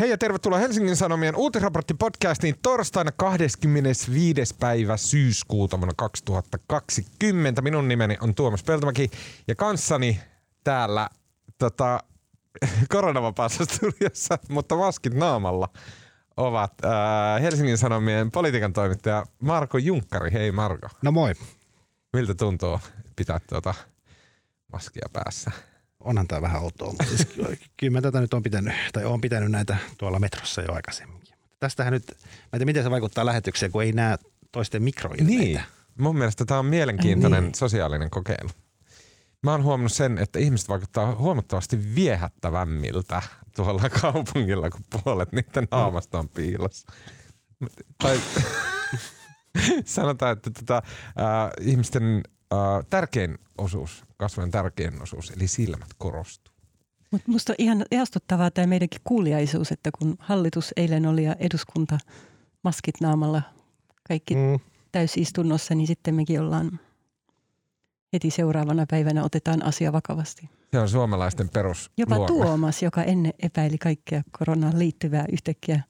[0.00, 4.54] Hei ja tervetuloa Helsingin Sanomien uutisraporttipodcastiin torstaina 25.
[4.60, 7.62] päivä syyskuuta vuonna 2020.
[7.62, 9.10] Minun nimeni on Tuomas Peltomäki
[9.48, 10.20] ja kanssani
[10.64, 11.08] täällä
[11.58, 12.00] tota,
[12.92, 15.68] koronavapaassa studiossa, mutta maskit naamalla
[16.36, 20.32] ovat äh, Helsingin Sanomien politiikan toimittaja Marko Junkkari.
[20.32, 20.88] Hei Marko.
[21.02, 21.32] No moi.
[22.12, 22.80] Miltä tuntuu
[23.16, 23.74] pitää tuota
[24.72, 25.50] maskia päässä?
[26.06, 27.28] Onhan tämä vähän outoa, mutta siis
[27.76, 31.34] kyllä mä tätä nyt on pitänyt, tai on pitänyt näitä tuolla metrossa jo aikaisemminkin.
[31.58, 34.16] Tästähän nyt, mä en tiedä miten se vaikuttaa lähetykseen, kun ei näe
[34.52, 35.42] toisten mikroilmeitä.
[35.42, 35.60] Niin,
[35.98, 37.54] mun mielestä tämä on mielenkiintoinen niin.
[37.54, 38.50] sosiaalinen kokeilu.
[39.42, 43.22] Mä oon huomannut sen, että ihmiset vaikuttaa huomattavasti viehättävämmiltä
[43.56, 46.92] tuolla kaupungilla, kun puolet niiden naamasta on piilossa.
[48.02, 48.20] Tai
[49.84, 52.22] sanotaan, että tota, äh, ihmisten
[52.90, 56.54] tärkein osuus, kasvojen tärkein osuus, eli silmät korostuu.
[57.10, 61.98] Mutta musta on ihan ihastuttavaa tämä meidänkin kuuliaisuus, että kun hallitus eilen oli ja eduskunta
[62.62, 63.42] maskit naamalla
[64.08, 64.60] kaikki mm.
[64.92, 66.80] täysistunnossa, niin sitten mekin ollaan
[68.12, 70.50] heti seuraavana päivänä otetaan asia vakavasti.
[70.70, 71.90] Se on suomalaisten perus.
[71.96, 75.82] Jopa Tuomas, joka ennen epäili kaikkea koronaan liittyvää yhtäkkiä,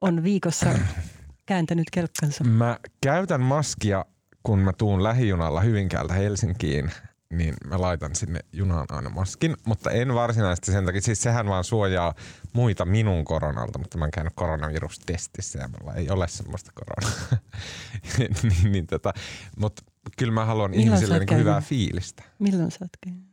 [0.00, 0.66] on viikossa
[1.46, 2.44] kääntänyt kelkkansa.
[2.44, 4.04] Mä käytän maskia
[4.42, 6.90] kun mä tuun lähijunalla Hyvinkäältä Helsinkiin,
[7.32, 11.00] niin mä laitan sinne junaan aina maskin, mutta en varsinaisesti sen takia.
[11.00, 12.14] Siis sehän vaan suojaa
[12.52, 17.20] muita minun koronalta, mutta mä oon käynyt koronavirustestissä ja mulla ei ole semmoista koronaa.
[18.18, 19.12] niin, niin tota,
[19.56, 19.82] mutta
[20.18, 22.22] kyllä mä haluan Milloin ihmisille niin hyvää fiilistä.
[22.38, 23.24] Milloin sä oot käynyt?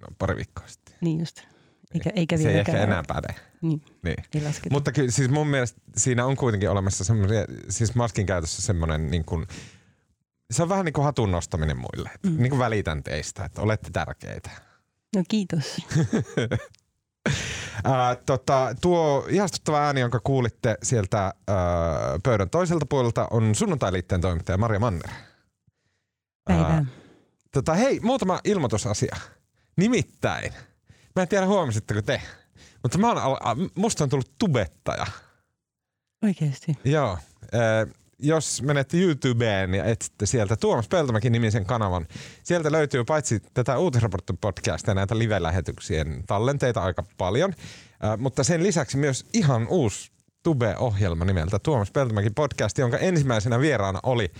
[0.00, 0.94] No pari viikkoa sitten.
[1.00, 1.42] Niin just.
[1.94, 3.34] Eikä, eikä se ei ehkä enää päde.
[3.60, 4.16] Niin, niin.
[4.70, 9.24] Mutta kyllä siis mun mielestä siinä on kuitenkin olemassa semmoisia, siis maskin käytössä semmoinen niin
[9.24, 9.46] kuin,
[10.50, 12.10] se on vähän niin kuin hatun nostaminen muille.
[12.22, 12.36] Mm.
[12.36, 14.50] Niin kuin välitän teistä, että olette tärkeitä.
[15.16, 15.76] No kiitos.
[17.84, 21.34] Ää, tota, tuo ihastuttava ääni, jonka kuulitte sieltä ää,
[22.22, 25.10] pöydän toiselta puolelta, on sunnuntailiitteen toimittaja Maria Manner.
[26.44, 26.84] Päivää.
[27.52, 29.16] tota, hei, muutama ilmoitusasia.
[29.76, 30.52] Nimittäin,
[31.16, 32.22] mä en tiedä huomasitteko te,
[32.82, 33.38] mutta mä oon,
[33.74, 35.06] musta on tullut tubettaja.
[36.24, 36.78] Oikeesti?
[36.84, 37.18] Joo.
[37.52, 37.86] Ää,
[38.24, 42.06] jos menette YouTubeen ja etsitte sieltä Tuomas Peltomäki nimisen kanavan,
[42.42, 47.52] sieltä löytyy paitsi tätä uutisraporttipodcastia ja näitä live-lähetyksien tallenteita aika paljon,
[48.04, 50.12] äh, mutta sen lisäksi myös ihan uusi
[50.42, 54.32] Tube-ohjelma nimeltä Tuomas Peltomäki podcast, jonka ensimmäisenä vieraana oli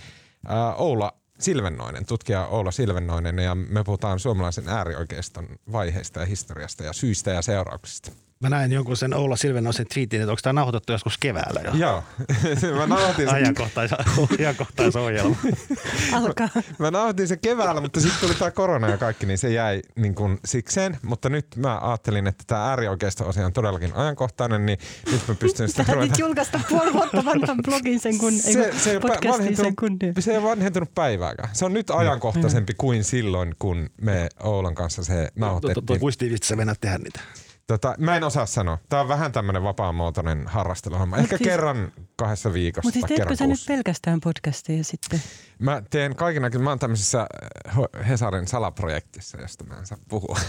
[0.49, 6.93] äh, Oula Silvennoinen, tutkija Oula Silvennoinen, ja me puhutaan suomalaisen äärioikeiston vaiheista ja historiasta ja
[6.93, 8.11] syistä ja seurauksista.
[8.39, 11.71] Mä näin jonkun sen Oula Silvenoisen twiitin, että onko tämä nauhoitettu joskus keväällä jo.
[11.73, 12.03] Joo.
[12.79, 13.35] mä nauhoitin sen.
[13.35, 13.91] Ajankohtais,
[14.39, 15.35] ajankohtaisohjelma.
[16.13, 16.49] Alkaa.
[16.79, 20.15] Mä nauhoitin sen keväällä, mutta sitten tuli tämä korona ja kaikki, niin se jäi niin
[20.15, 20.97] kuin sikseen.
[21.01, 24.79] Mutta nyt mä ajattelin, että tämä äärioikeisto osia on todellakin ajankohtainen, niin
[25.11, 26.11] nyt mä pystyn sitä ruveta...
[26.11, 29.97] nyt julkaista puoli vuotta vanhan blogin sen kun, se, ei, se, podcastin sen kun...
[30.19, 31.49] Se ei vanhentunut päivääkään.
[31.53, 35.85] Se on nyt ajankohtaisempi kuin silloin, kun me Oulan kanssa se nauhoitettiin.
[35.85, 37.19] Tuo kuistiivistä sä venät tehdä niitä.
[37.67, 38.77] Tota, mä en osaa sanoa.
[38.89, 41.17] Tämä on vähän tämmöinen vapaamuotoinen harrasteluhomma.
[41.17, 42.87] Ehkä siis, kerran kahdessa viikossa.
[42.87, 45.21] Mutta siis teetkö sä nyt pelkästään podcasteja sitten?
[45.59, 47.27] Mä teen kaiken Mä oon tämmöisessä
[47.67, 50.39] äh, Hesarin salaprojektissa, josta mä en saa puhua.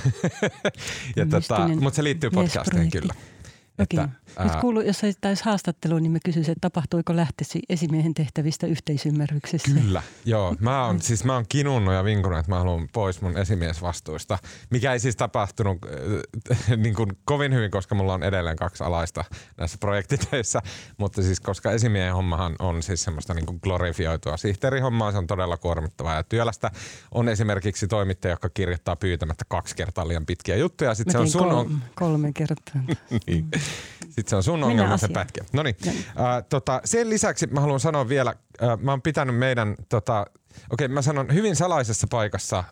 [1.30, 3.14] tota, Mutta se liittyy podcastiin kyllä.
[3.78, 4.04] Okei.
[4.04, 4.46] Että, ää...
[4.46, 9.70] Nyt kuulu, jos taisi haastatteluun, niin mä kysyisin, että tapahtuiko lähtesi esimiehen tehtävistä yhteisymmärryksessä?
[9.80, 10.56] Kyllä, joo.
[10.60, 14.38] Mä oon, siis mä oon kinunnut ja vinkunut, että mä haluan pois mun esimiesvastuista,
[14.70, 15.78] mikä ei siis tapahtunut
[16.50, 19.24] äh, niin kuin kovin hyvin, koska mulla on edelleen kaksi alaista
[19.58, 20.62] näissä projektitöissä,
[20.98, 25.56] mutta siis koska esimiehen hommahan on siis semmoista niin kuin glorifioitua sihteerihommaa, se on todella
[25.56, 26.70] kuormittavaa ja työlästä.
[27.12, 30.94] On esimerkiksi toimittaja, joka kirjoittaa pyytämättä kaksi kertaa liian pitkiä juttuja.
[30.94, 31.82] Sitten se on sun kol- on...
[31.94, 32.82] kolme kertaa.
[33.26, 33.50] niin.
[34.00, 35.44] Sitten se on sun ongelma se pätkä.
[35.52, 35.76] No niin.
[35.86, 40.26] Äh, tota, sen lisäksi mä haluan sanoa vielä, äh, mä oon pitänyt meidän tota,
[40.70, 42.64] Okei, okay, mä sanon hyvin salaisessa paikassa äh,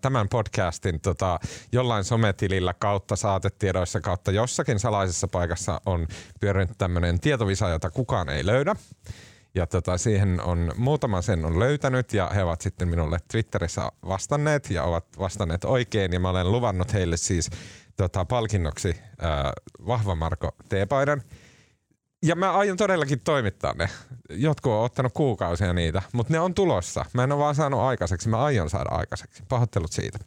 [0.00, 1.40] tämän podcastin tota,
[1.72, 6.06] jollain sometilillä kautta saatetiedoissa kautta jossakin salaisessa paikassa on
[6.40, 8.76] pyörinyt tämmöinen tietovisa, jota kukaan ei löydä.
[9.54, 14.70] Ja tota, siihen on muutama sen on löytänyt ja he ovat sitten minulle Twitterissä vastanneet
[14.70, 16.12] ja ovat vastanneet oikein.
[16.12, 17.50] Ja mä olen luvannut heille siis
[17.96, 19.52] tota, palkinnoksi ää,
[19.86, 21.22] Vahva Marko teepaidan.
[22.22, 23.88] Ja mä aion todellakin toimittaa ne.
[24.30, 27.04] Jotkut on ottanut kuukausia niitä, mutta ne on tulossa.
[27.12, 29.42] Mä en ole vaan saanut aikaiseksi, mä aion saada aikaiseksi.
[29.48, 30.18] Pahoittelut siitä.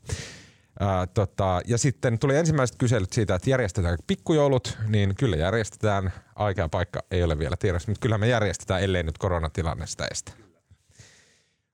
[0.79, 6.13] Ää, tota, ja sitten tuli ensimmäiset kyselyt siitä, että järjestetäänkö pikkujoulut, niin kyllä järjestetään.
[6.35, 10.31] Aika paikka ei ole vielä tiedossa, mutta kyllä me järjestetään, ellei nyt koronatilanne sitä estä.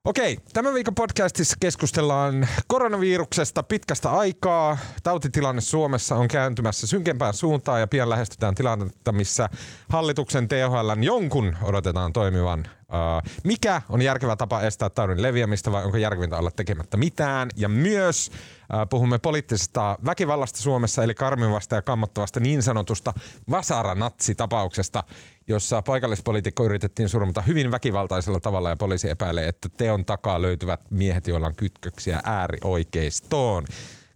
[0.04, 4.78] Okei, tämän viikon podcastissa keskustellaan koronaviruksesta pitkästä aikaa.
[5.02, 9.48] Tautitilanne Suomessa on kääntymässä synkempään suuntaan ja pian lähestytään tilannetta, missä
[9.88, 12.66] hallituksen THL jonkun odotetaan toimivan.
[12.92, 17.48] Uh, mikä on järkevä tapa estää taudin leviämistä vai onko järkevintä olla tekemättä mitään?
[17.56, 23.12] Ja myös uh, puhumme poliittisesta väkivallasta Suomessa, eli karmivasta ja kammottavasta niin sanotusta
[23.50, 25.04] vasaranatsitapauksesta,
[25.48, 31.26] jossa paikallispoliitikko yritettiin surmata hyvin väkivaltaisella tavalla ja poliisi epäilee, että teon takaa löytyvät miehet,
[31.26, 33.64] joilla on kytköksiä äärioikeistoon.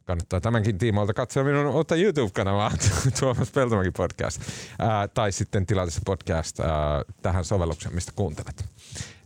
[0.04, 2.70] Kannattaa tämänkin tiimoilta katsoa minun uutta YouTube-kanavaa,
[3.20, 4.42] Tuomas Peltomäki podcast,
[4.78, 6.68] ää, tai sitten tilata podcast ää,
[7.22, 8.64] tähän sovellukseen, mistä kuuntelet.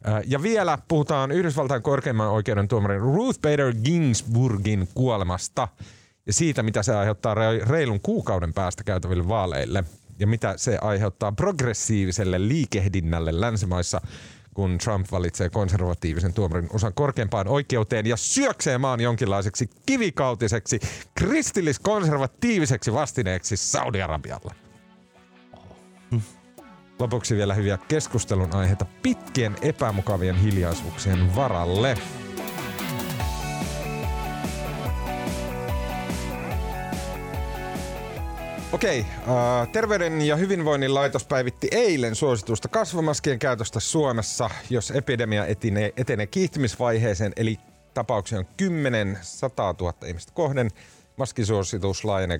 [0.05, 5.69] Ää, ja vielä puhutaan Yhdysvaltain korkeimman oikeuden tuomarin Ruth Bader Ginsburgin kuolemasta
[6.27, 7.35] ja siitä, mitä se aiheuttaa
[7.65, 9.85] reilun kuukauden päästä käytäville vaaleille–
[10.19, 14.01] ja mitä se aiheuttaa progressiiviselle liikehdinnälle länsimaissa,
[14.57, 20.81] kun Trump valitsee konservatiivisen tuomarin osan korkeimpaan oikeuteen ja syöksee maan jonkinlaiseksi kivikautiseksi
[21.15, 24.55] kristillis-konservatiiviseksi vastineeksi Saudi-Arabialle.
[26.99, 31.99] Lopuksi vielä hyviä keskustelun aiheita pitkien epämukavien hiljaisuuksien varalle.
[38.73, 45.93] Okei, uh, Terveyden ja hyvinvoinnin laitos päivitti eilen suositusta kasvomaskien käytöstä Suomessa, jos epidemia etenee,
[45.97, 47.59] etenee kiihtymisvaiheeseen, eli
[47.95, 50.71] tapauksia on 10 100 000 ihmistä kohden.
[51.17, 52.39] Maskisuositus laajenee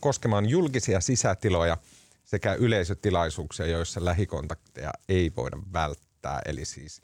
[0.00, 1.76] koskemaan julkisia sisätiloja
[2.24, 7.02] sekä yleisötilaisuuksia, joissa lähikontakteja ei voida välttää, eli siis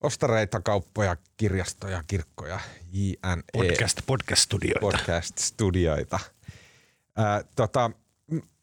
[0.00, 2.60] ostareita, kauppoja, kirjastoja, kirkkoja,
[2.92, 3.42] JNE.
[3.52, 4.80] Podcast, podcast-studioita.
[4.80, 6.20] Podcast-studioita.
[7.16, 7.90] Ää, tota,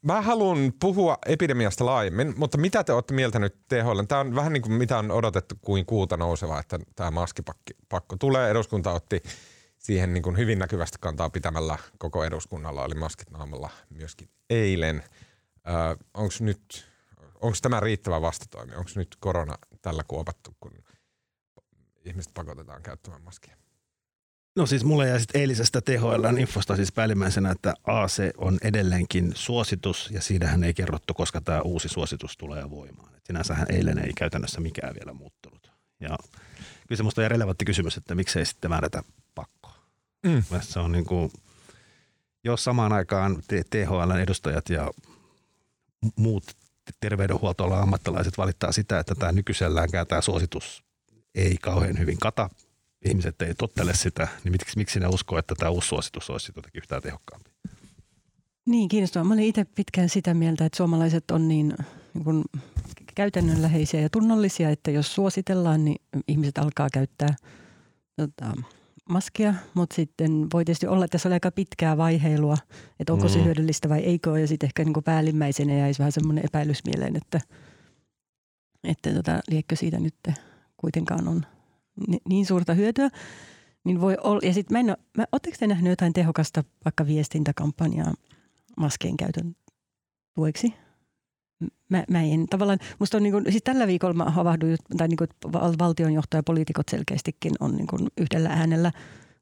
[0.02, 4.02] mä haluan puhua epidemiasta laajemmin, mutta mitä te olette mieltä nyt THL?
[4.08, 8.50] Tämä on vähän niin kuin mitä on odotettu kuin kuuta nouseva, että tämä maskipakko tulee.
[8.50, 9.22] Eduskunta otti
[9.78, 15.02] siihen niin kuin hyvin näkyvästi kantaa pitämällä koko eduskunnalla, oli maskit naamalla myöskin eilen.
[16.14, 16.88] Onko nyt,
[17.40, 18.74] onko tämä riittävä vastatoimi?
[18.74, 20.72] Onko nyt korona tällä kuopattu, kun
[22.04, 23.59] ihmiset pakotetaan käyttämään maskia?
[24.56, 30.10] No siis mulle jäi sitten eilisestä THLn infosta siis päällimmäisenä, että AC on edelleenkin suositus
[30.12, 33.14] ja siinähän ei kerrottu, koska tämä uusi suositus tulee voimaan.
[33.14, 35.72] Et sinänsähän eilen ei käytännössä mikään vielä muuttunut.
[36.00, 36.18] Ja
[36.88, 39.02] kyllä se musta on relevantti kysymys, että miksei sitten määrätä
[39.34, 39.74] pakkoa.
[40.26, 40.42] Mm.
[40.60, 41.32] Se on niin kuin,
[42.44, 44.90] jos samaan aikaan THLn edustajat ja
[46.16, 46.44] muut
[47.00, 50.84] terveydenhuoltoalan ammattilaiset valittaa sitä, että tämä nykyiselläänkään tämä suositus
[51.34, 52.50] ei kauhean hyvin kata
[53.04, 56.78] ihmiset ei tottele sitä, niin miksi, miksi ne uskoo, että tämä uusi suositus olisi jotenkin
[56.78, 57.50] yhtään tehokkaampi?
[58.66, 59.28] Niin, kiinnostavaa.
[59.28, 61.74] Mä olin itse pitkään sitä mieltä, että suomalaiset on niin,
[62.14, 62.44] niin kuin
[63.14, 65.96] käytännönläheisiä ja tunnollisia, että jos suositellaan, niin
[66.28, 67.36] ihmiset alkaa käyttää
[68.16, 68.52] tota,
[69.08, 72.56] maskia, mutta sitten voi tietysti olla, että tässä on aika pitkää vaiheilua,
[73.00, 73.32] että onko mm.
[73.32, 77.40] se hyödyllistä vai eikö, ja sitten ehkä niin päällimmäisenä jäisi vähän semmoinen epäilys mieleen, että,
[78.84, 80.14] että tota, liekkö siitä nyt
[80.76, 81.46] kuitenkaan on
[82.28, 83.10] niin suurta hyötyä,
[83.84, 84.40] niin voi olla.
[84.42, 85.26] Ja sitten mä en ole, mä,
[85.58, 88.14] te nähnyt jotain tehokasta vaikka viestintäkampanjaa
[88.76, 89.56] maskien käytön
[90.34, 90.74] tueksi?
[91.88, 95.16] Mä, mä en tavallaan, musta on niin kuin, siis tällä viikolla mä havahduin, tai niin
[95.16, 95.28] kuin
[95.78, 98.92] valtionjohto ja poliitikot selkeästikin on niin kuin yhdellä äänellä.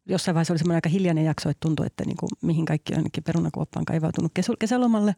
[0.06, 3.24] Jossain vaiheessa oli semmoinen aika hiljainen jakso, että tuntui, että niin kuin, mihin kaikki ainakin
[3.24, 5.16] perunakuoppaan kaivautunut kesälomalle.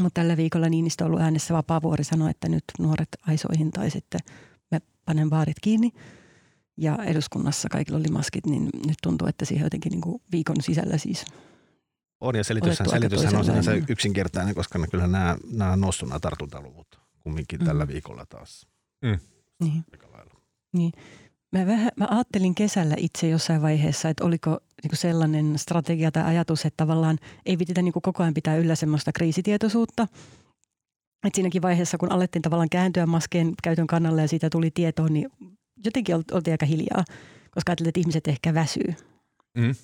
[0.00, 4.20] Mutta tällä viikolla Niinistö on ollut äänessä Vapaavuori sanoi, että nyt nuoret aisoihin tai sitten
[4.70, 5.92] me panen baarit kiinni–
[6.78, 10.98] ja eduskunnassa kaikilla oli maskit, niin nyt tuntuu, että siihen jotenkin niin kuin viikon sisällä
[10.98, 11.24] siis
[12.20, 16.86] on ja selityshän, selityshän on sinänsä yksinkertainen, koska kyllä nämä, nämä on noussut nämä tartuntaluvut
[17.20, 17.66] kumminkin mm.
[17.66, 18.66] tällä viikolla taas.
[19.02, 19.18] Mm.
[19.60, 19.84] Niin.
[20.72, 20.92] niin.
[21.52, 26.22] Mä, vähän, mä ajattelin kesällä itse jossain vaiheessa, että oliko niin kuin sellainen strategia tai
[26.22, 30.06] ajatus, että tavallaan ei pitää niin kuin koko ajan pitää yllä semmoista kriisitietoisuutta.
[31.26, 35.30] Et siinäkin vaiheessa, kun alettiin tavallaan kääntyä maskeen käytön kannalle ja siitä tuli tietoa, niin
[35.84, 37.04] jotenkin oltiin aika hiljaa,
[37.50, 38.94] koska ajattelin, että ihmiset ehkä väsyy.
[39.54, 39.74] Mm.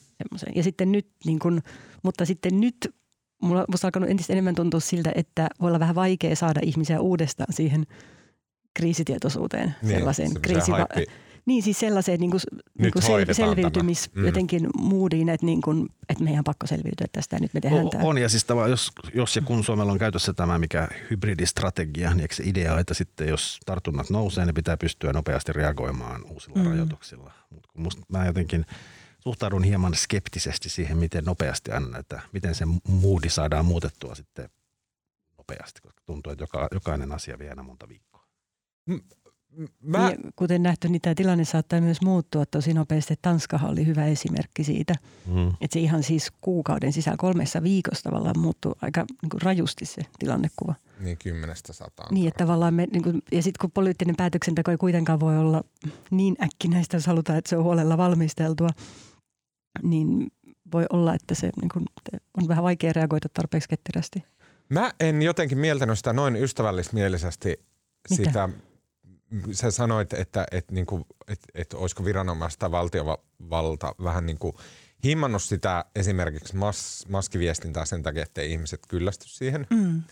[0.55, 1.63] Ja sitten nyt, niin kun,
[2.03, 2.95] mutta sitten nyt
[3.43, 7.53] mulla, musta alkanut entistä enemmän tuntua siltä, että voi olla vähän vaikea saada ihmisiä uudestaan
[7.53, 7.87] siihen
[8.75, 9.75] kriisitietoisuuteen.
[9.83, 11.05] Niin, sellaiseen kriisiva-
[11.47, 12.41] niin siis sellaiseen niin kuin,
[12.79, 14.27] niin kuin sel- selviytymis mm.
[14.27, 17.91] jotenkin moodiin, että, niin kuin, että meidän on pakko selviytyä tästä ja nyt me tehdään
[17.91, 18.05] tämä.
[18.05, 22.21] On ja siis tämä, jos, jos ja kun Suomella on käytössä tämä mikä hybridistrategia, niin
[22.21, 26.71] eikö se idea, että sitten jos tartunnat nousee, niin pitää pystyä nopeasti reagoimaan uusilla mm.
[26.71, 27.33] rajoituksilla.
[27.51, 28.67] Mutta musta mä jotenkin
[29.21, 34.51] suhtaudun hieman skeptisesti siihen, miten nopeasti aina, että miten se moodi saadaan muutettua sitten
[35.39, 38.25] nopeasti, koska tuntuu, että joka, jokainen asia vie aina monta viikkoa
[39.83, 40.09] Mä...
[40.09, 43.15] Niin, kuten nähty, niin tämä tilanne saattaa myös muuttua tosi nopeasti.
[43.23, 44.95] Tanskahan oli hyvä esimerkki siitä,
[45.27, 45.49] mm.
[45.49, 50.03] että se ihan siis kuukauden sisällä kolmessa viikossa tavallaan muuttuu aika niin kuin rajusti se
[50.19, 50.75] tilannekuva.
[51.01, 52.15] Niin kymmenestä sataan.
[52.15, 55.65] Niin, että tavallaan me, niin kuin, ja sitten kun poliittinen päätöksenteko ei kuitenkaan voi olla
[56.11, 58.69] niin äkkinäistä, jos halutaan, että se on huolella valmisteltua,
[59.83, 60.27] niin
[60.73, 61.85] voi olla, että se niin kuin,
[62.39, 64.25] on vähän vaikea reagoida tarpeeksi ketterästi.
[64.69, 67.49] Mä en jotenkin mieltänyt sitä noin ystävällismielisesti
[68.11, 68.25] Mitä?
[68.25, 68.49] sitä,
[69.53, 74.57] sä sanoit, että, että, niin kuin, että, että olisiko viranomaista valtiovalta vähän niin kuin
[75.05, 79.67] himmannut sitä esimerkiksi mas, maskiviestintää sen takia, että ihmiset kyllästy siihen.
[79.71, 80.03] Mm.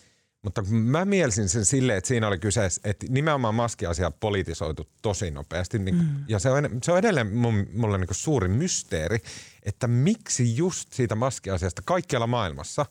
[0.43, 5.79] Mutta mä mielsin sen silleen, että siinä oli kyse, että nimenomaan maskiasia politisoitu tosi nopeasti.
[5.79, 6.25] Niin, mm.
[6.29, 9.19] Ja se on, se on edelleen mun, mulle niin suuri mysteeri,
[9.63, 12.87] että miksi just siitä maskiasiasta kaikkialla maailmassa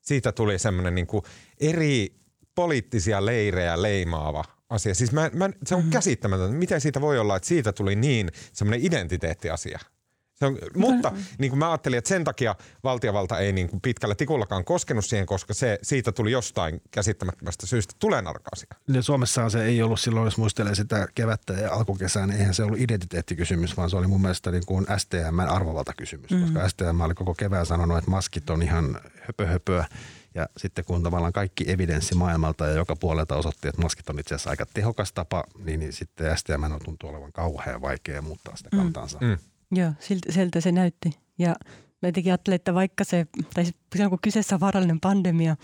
[0.00, 1.06] siitä tuli semmoinen niin
[1.60, 2.14] eri
[2.54, 4.94] poliittisia leirejä leimaava asia.
[4.94, 5.90] Siis mä, mä, se on mm.
[5.90, 9.78] käsittämätöntä, miten siitä voi olla, että siitä tuli niin semmoinen identiteettiasia.
[10.36, 12.54] Se on, mutta niin kuin mä ajattelin, että sen takia
[12.84, 17.94] valtiovalta ei niin kuin pitkällä tikullakaan koskenut siihen, koska se, siitä tuli jostain käsittämättömästä syystä
[17.98, 18.68] tulenarkaasia.
[18.88, 22.62] Ja Suomessahan se ei ollut silloin, jos muistelee sitä kevättä ja alkukesää, niin eihän se
[22.62, 26.40] ollut identiteettikysymys, vaan se oli mun mielestä niin kuin STM arvovaltakysymys, mm.
[26.40, 29.86] koska STM oli koko kevään sanonut, että maskit on ihan höpö höpöä.
[30.36, 34.34] Ja sitten kun tavallaan kaikki evidenssi maailmalta ja joka puolelta osoitti, että maskit on itse
[34.34, 38.70] asiassa aika tehokas tapa, niin, niin sitten STM on tuntuu olevan kauhean vaikea muuttaa sitä
[38.70, 39.18] kantansa.
[39.20, 39.26] Mm.
[39.26, 39.38] Mm.
[39.78, 41.10] Joo, siltä, siltä se näytti.
[41.38, 41.54] Ja
[42.02, 45.56] mä jotenkin ajattelin, että vaikka se, tai silloin kun kyseessä on vaarallinen pandemia,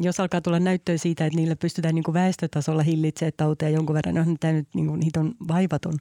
[0.00, 4.14] jos alkaa tulla näyttöä siitä, että niillä pystytään niin kuin väestötasolla hillitsemään tauteja jonkun verran,
[4.14, 5.98] niin tämä nyt niin kuin, niitä on vaivaton,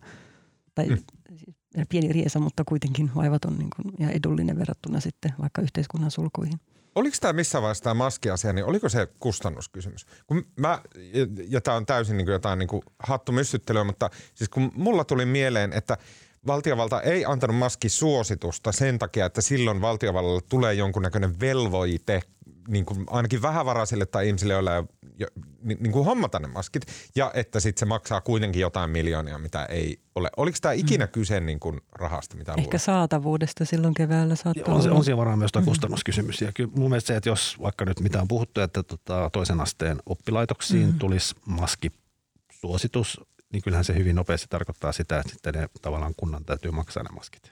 [0.75, 0.97] tai mm.
[1.35, 1.55] Siis
[1.89, 6.59] pieni riesa, mutta kuitenkin vaivaton niin kuin, ja edullinen verrattuna sitten vaikka yhteiskunnan sulkuihin.
[6.95, 10.05] Oliko tämä missä vaiheessa tämä maskiasia, niin oliko se kustannuskysymys?
[10.27, 10.81] Kun mä,
[11.13, 15.03] ja, ja tämä on täysin niin kuin jotain niin kuin hattumyssyttelyä, mutta siis kun mulla
[15.03, 15.97] tuli mieleen, että–
[16.47, 22.21] valtiovalta ei antanut maskisuositusta sen takia, että silloin valtiovallalle tulee jonkunnäköinen velvoite
[22.67, 24.83] niin kuin ainakin vähävaraisille tai ihmisille, joilla ei
[25.19, 25.27] jo,
[25.61, 29.65] niin, niin kuin hommata ne maskit, ja että sitten se maksaa kuitenkin jotain miljoonia, mitä
[29.65, 30.29] ei ole.
[30.37, 31.11] Oliko tämä ikinä mm.
[31.11, 32.37] kyse niin kuin rahasta?
[32.37, 32.81] Mitä Ehkä luulet?
[32.81, 35.65] saatavuudesta silloin keväällä saattaa on, se, on siellä varmaan myös mm.
[35.65, 36.41] kustannuskysymys.
[36.41, 39.61] Ja kyllä mun mielestä se, että jos vaikka nyt mitään on puhuttu, että tota, toisen
[39.61, 40.99] asteen oppilaitoksiin mm.
[40.99, 43.21] tulisi maskisuositus,
[43.53, 47.09] niin kyllähän se hyvin nopeasti tarkoittaa sitä, että sitten ne tavallaan kunnan täytyy maksaa ne
[47.09, 47.51] maskit.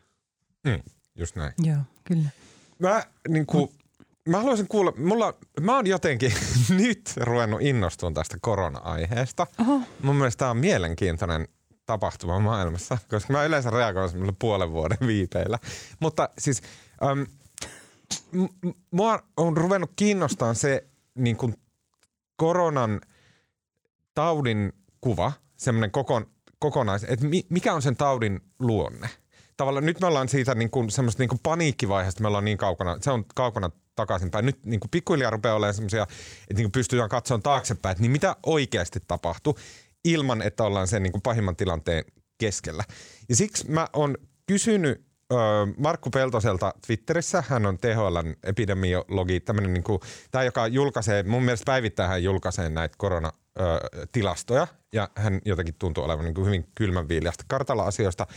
[0.63, 0.79] Mm,
[1.15, 1.53] just näin.
[1.58, 2.29] Joo, kyllä.
[2.79, 3.70] Mä, niin kuin,
[4.30, 6.34] mä haluaisin kuulla, mulla, mä oon jotenkin
[6.84, 9.48] nyt ruvennut innostumaan tästä korona-aiheesta.
[9.62, 9.80] Oho.
[10.01, 11.48] Mun mielestä tämä on mielenkiintoinen
[11.86, 15.60] tapahtuma maailmassa, koska mä yleensä reagoin semmoilla puolen vuoden viipeillä.
[16.00, 16.62] Mutta siis
[17.03, 17.25] äm,
[18.32, 21.56] m- mua on ruvennut kiinnostaa se niin kuin
[22.36, 23.01] koronan
[24.13, 25.32] taudin kuva–
[25.63, 26.25] semmoinen kokon,
[26.60, 29.10] kokonais, että mikä on sen taudin luonne.
[29.58, 32.98] Tavallaan nyt me ollaan siitä niin kuin, semmoista niin kuin paniikkivaiheesta, me ollaan niin kaukana,
[33.01, 34.45] se on kaukana takaisinpäin.
[34.45, 39.00] Nyt niin pikkuhiljaa rupeaa olemaan semmoisia, että niin pystytään katsomaan taaksepäin, että niin mitä oikeasti
[39.07, 39.53] tapahtui
[40.05, 42.05] ilman, että ollaan sen niin pahimman tilanteen
[42.38, 42.83] keskellä.
[43.29, 45.05] Ja siksi mä oon kysynyt
[45.77, 50.00] Markku Peltoselta Twitterissä, hän on THLn epidemiologi, tämmöinen niin kuin,
[50.31, 56.25] tämä joka julkaisee, mun mielestä päivittäin hän julkaisee näitä koronatilastoja ja hän jotenkin tuntuu olevan
[56.25, 58.27] niin kuin hyvin kylmänviiliästä kartalla asioista.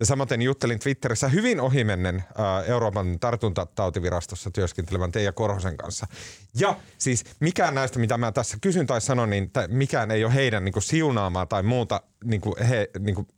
[0.00, 2.24] Ja samaten juttelin Twitterissä hyvin ohimennen
[2.66, 6.06] Euroopan tartuntatautivirastossa työskentelevän Teija Korhosen kanssa.
[6.54, 10.64] Ja siis mikään näistä, mitä mä tässä kysyn tai sanon, niin mikään ei ole heidän
[10.64, 13.28] niin kuin siunaamaa tai muuta niin kuin he, niin kuin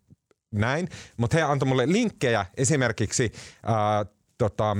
[0.52, 3.32] näin, mutta he antoi mulle linkkejä esimerkiksi
[3.68, 4.76] äh, tota,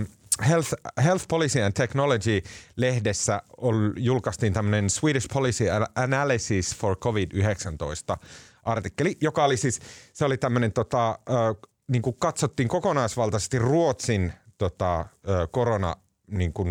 [0.49, 0.75] Health,
[1.05, 8.17] Health Policy and Technology-lehdessä ol, julkaistiin tämmöinen Swedish Policy Analysis for COVID-19
[8.63, 9.81] artikkeli, joka oli siis,
[10.13, 15.07] se oli tämmöinen tota, äh, niin kuin katsottiin kokonaisvaltaisesti Ruotsin tota,
[15.51, 15.97] korona
[16.27, 16.69] niin kuin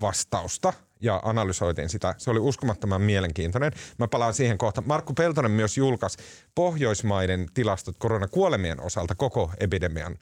[0.00, 2.14] vastausta ja analysoitiin sitä.
[2.18, 3.72] Se oli uskomattoman mielenkiintoinen.
[3.98, 4.82] Mä palaan siihen kohta.
[4.86, 6.18] Markku Peltonen myös julkaisi
[6.54, 10.18] Pohjoismaiden tilastot koronakuolemien osalta koko epidemian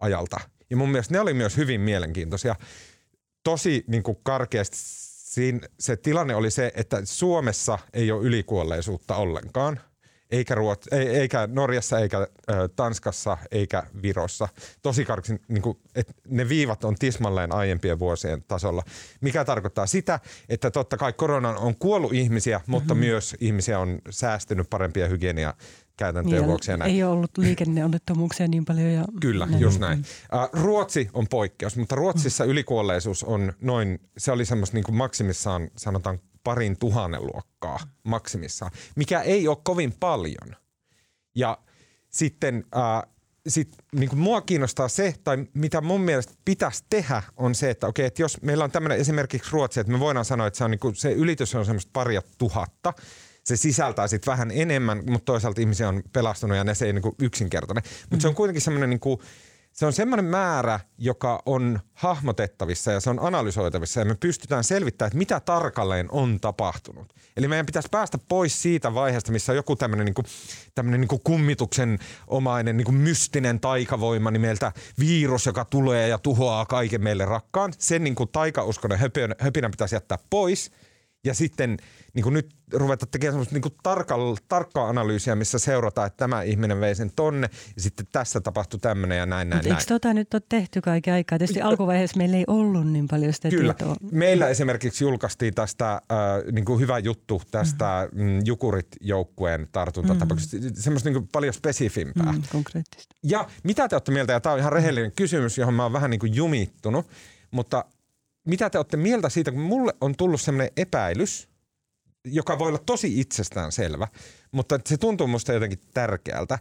[0.00, 0.40] ajalta.
[0.70, 2.56] Ja mun mielestä ne oli myös hyvin mielenkiintoisia.
[3.44, 4.76] Tosi niin kuin karkeasti
[5.80, 9.80] se tilanne oli se, että Suomessa ei ole ylikuolleisuutta ollenkaan
[10.30, 14.48] eikä, Ruot, eikä Norjassa, eikä ö, Tanskassa, eikä Virossa.
[14.82, 18.82] Tosi karksin, niin kuin, että ne viivat on tismalleen aiempien vuosien tasolla,
[19.20, 23.06] mikä tarkoittaa sitä, että totta kai korona on kuollut ihmisiä, mutta mm-hmm.
[23.06, 25.54] myös ihmisiä on säästynyt parempia hygienia
[25.96, 26.72] käytäntöjen niin, vuoksi.
[26.84, 28.92] Ei ole ollut liikenneonnettomuuksia niin paljon.
[28.92, 29.60] Ja Kyllä, näin.
[29.60, 30.04] just näin.
[30.52, 32.50] Ruotsi on poikkeus, mutta Ruotsissa mm.
[32.50, 39.48] ylikuolleisuus on noin, se oli semmoista niin maksimissaan sanotaan parin tuhannen luokkaa maksimissaan, mikä ei
[39.48, 40.56] ole kovin paljon.
[41.34, 41.58] Ja
[42.10, 43.12] sitten äh,
[43.48, 47.86] sit, niin kuin mua kiinnostaa se, tai mitä mun mielestä pitäisi tehdä, on se, että
[47.86, 50.70] okei, että jos meillä on tämmöinen esimerkiksi Ruotsi, että me voidaan sanoa, että se, on
[50.70, 52.92] niin kuin, se ylitys on semmoista paria tuhatta,
[53.44, 57.02] se sisältää sitten vähän enemmän, mutta toisaalta ihmisiä on pelastunut ja ne se ei niin
[57.02, 57.84] kuin yksinkertainen.
[58.00, 58.20] Mutta mm.
[58.20, 59.20] se on kuitenkin semmoinen niin kuin,
[59.78, 65.08] se on semmoinen määrä, joka on hahmotettavissa ja se on analysoitavissa ja me pystytään selvittämään,
[65.08, 67.14] että mitä tarkalleen on tapahtunut.
[67.36, 70.22] Eli meidän pitäisi päästä pois siitä vaiheesta, missä joku tämmöinen niinku,
[70.82, 77.72] niinku kummituksen omainen niinku mystinen taikavoima nimeltä virus, joka tulee ja tuhoaa kaiken meille rakkaan.
[77.78, 78.98] Sen niinku taikauskonen
[79.38, 80.70] höpinä pitäisi jättää pois
[81.24, 81.76] ja sitten–
[82.18, 86.80] niin kuin nyt ruveta tekemään semmoista niin tarkkaa, tarkkaa analyysiä, missä seurataan, että tämä ihminen
[86.80, 89.72] vei sen tonne ja sitten tässä tapahtui tämmöinen ja näin, näin, näin.
[89.72, 91.38] Eikö tota nyt ole tehty kaiken aikaa?
[91.38, 93.74] Tietysti alkuvaiheessa meillä ei ollut niin paljon sitä Kyllä.
[93.74, 93.96] tietoa.
[94.12, 96.00] Meillä esimerkiksi julkaistiin tästä äh,
[96.52, 98.22] niin kuin hyvä juttu tästä mm.
[98.24, 100.56] mm Jukurit-joukkueen tartuntatapauksesta.
[100.56, 100.70] Mm.
[100.74, 102.32] Semmoista niin kuin paljon spesifimpää.
[102.32, 103.14] Mm, konkreettista.
[103.22, 106.10] Ja mitä te olette mieltä, ja tämä on ihan rehellinen kysymys, johon mä oon vähän
[106.10, 107.06] niin kuin jumittunut,
[107.50, 107.84] mutta
[108.48, 111.48] mitä te olette mieltä siitä, kun mulle on tullut semmoinen epäilys–
[112.24, 114.08] joka voi olla tosi itsestään selvä,
[114.52, 116.58] mutta se tuntuu musta jotenkin tärkeältä,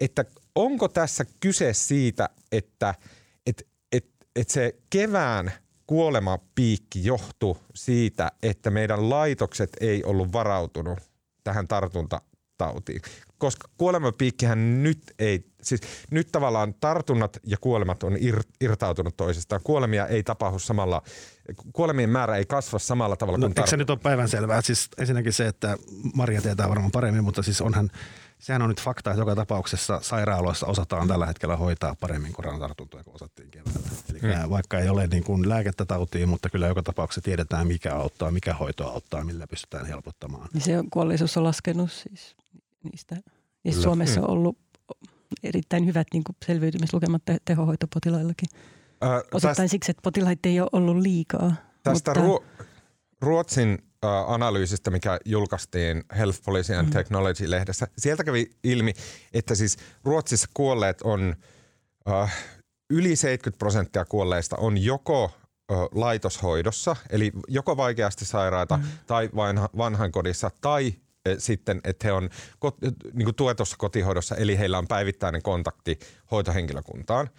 [0.00, 0.24] että
[0.54, 2.94] onko tässä kyse siitä, että
[3.46, 5.52] et, et, et se kevään
[5.86, 10.98] kuolemapiikki johtuu siitä, että meidän laitokset ei ollut varautunut
[11.44, 13.02] tähän tartuntatautiin.
[13.38, 19.60] Koska kuolemapiikkihän nyt ei, siis nyt tavallaan tartunnat ja kuolemat on ir, irtautunut toisistaan.
[19.64, 21.02] Kuolemia ei tapahdu samalla
[21.72, 24.62] kuolemien määrä ei kasva samalla tavalla no, kuin Eikö se nyt ole päivänselvää?
[24.62, 25.76] Siis ensinnäkin se, että
[26.14, 27.90] Maria tietää varmaan paremmin, mutta siis onhan,
[28.38, 33.14] sehän on nyt fakta, että joka tapauksessa sairaaloissa osataan tällä hetkellä hoitaa paremmin koronatartuntoja kuin
[33.14, 33.80] osattiin keväällä.
[34.10, 34.50] Eli hmm.
[34.50, 38.54] vaikka ei ole niin kuin lääkettä tautiin, mutta kyllä joka tapauksessa tiedetään, mikä auttaa, mikä
[38.54, 40.48] hoito auttaa, millä pystytään helpottamaan.
[40.52, 42.36] Niin se kuolleisuus on laskenut siis
[42.92, 43.16] niistä.
[43.64, 44.58] Ja Suomessa on ollut
[45.42, 48.48] erittäin hyvät niin kuin selviytymislukemat tehohoitopotilaillakin.
[49.04, 51.54] Äh, Osittain täst, siksi, että potilaita ei ole ollut liikaa.
[51.82, 52.26] Tästä mutta...
[52.26, 52.64] Ruo-
[53.20, 56.92] Ruotsin äh, analyysistä, mikä julkaistiin Health Policy and mm.
[56.92, 58.92] Technology-lehdessä, sieltä kävi ilmi,
[59.32, 61.34] että siis Ruotsissa kuolleet on
[62.08, 62.36] äh,
[62.90, 65.30] yli 70 prosenttia kuolleista on joko
[65.94, 68.84] laitoshoidossa, eli joko vaikeasti sairaita mm.
[69.06, 70.94] tai vanha, vanhainkodissa, tai
[71.38, 72.30] sitten, että he on
[73.12, 75.98] niin kuin tuetussa kotihoidossa, eli heillä on päivittäinen kontakti
[76.30, 77.30] hoitohenkilökuntaan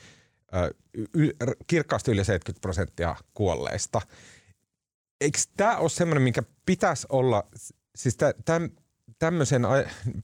[1.67, 4.01] kirkkaasti yli 70 prosenttia kuolleista.
[5.21, 7.43] Eikö tämä ole semmoinen, minkä pitäisi olla,
[7.95, 8.69] siis tämän,
[9.19, 9.61] tämmöisen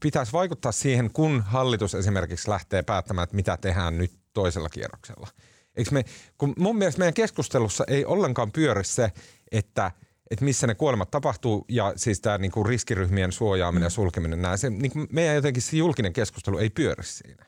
[0.02, 5.28] pitäisi vaikuttaa siihen, kun hallitus esimerkiksi lähtee päättämään, että mitä tehdään nyt toisella kierroksella.
[5.76, 6.04] Eikö me,
[6.38, 9.12] kun mun mielestä meidän keskustelussa ei ollenkaan pyöri se,
[9.52, 9.92] että,
[10.30, 14.42] että missä ne kuolemat tapahtuu ja siis tämä niinku riskiryhmien suojaaminen ja sulkeminen.
[14.42, 17.46] Nää, se, niinku meidän jotenkin se julkinen keskustelu ei pyöri siinä.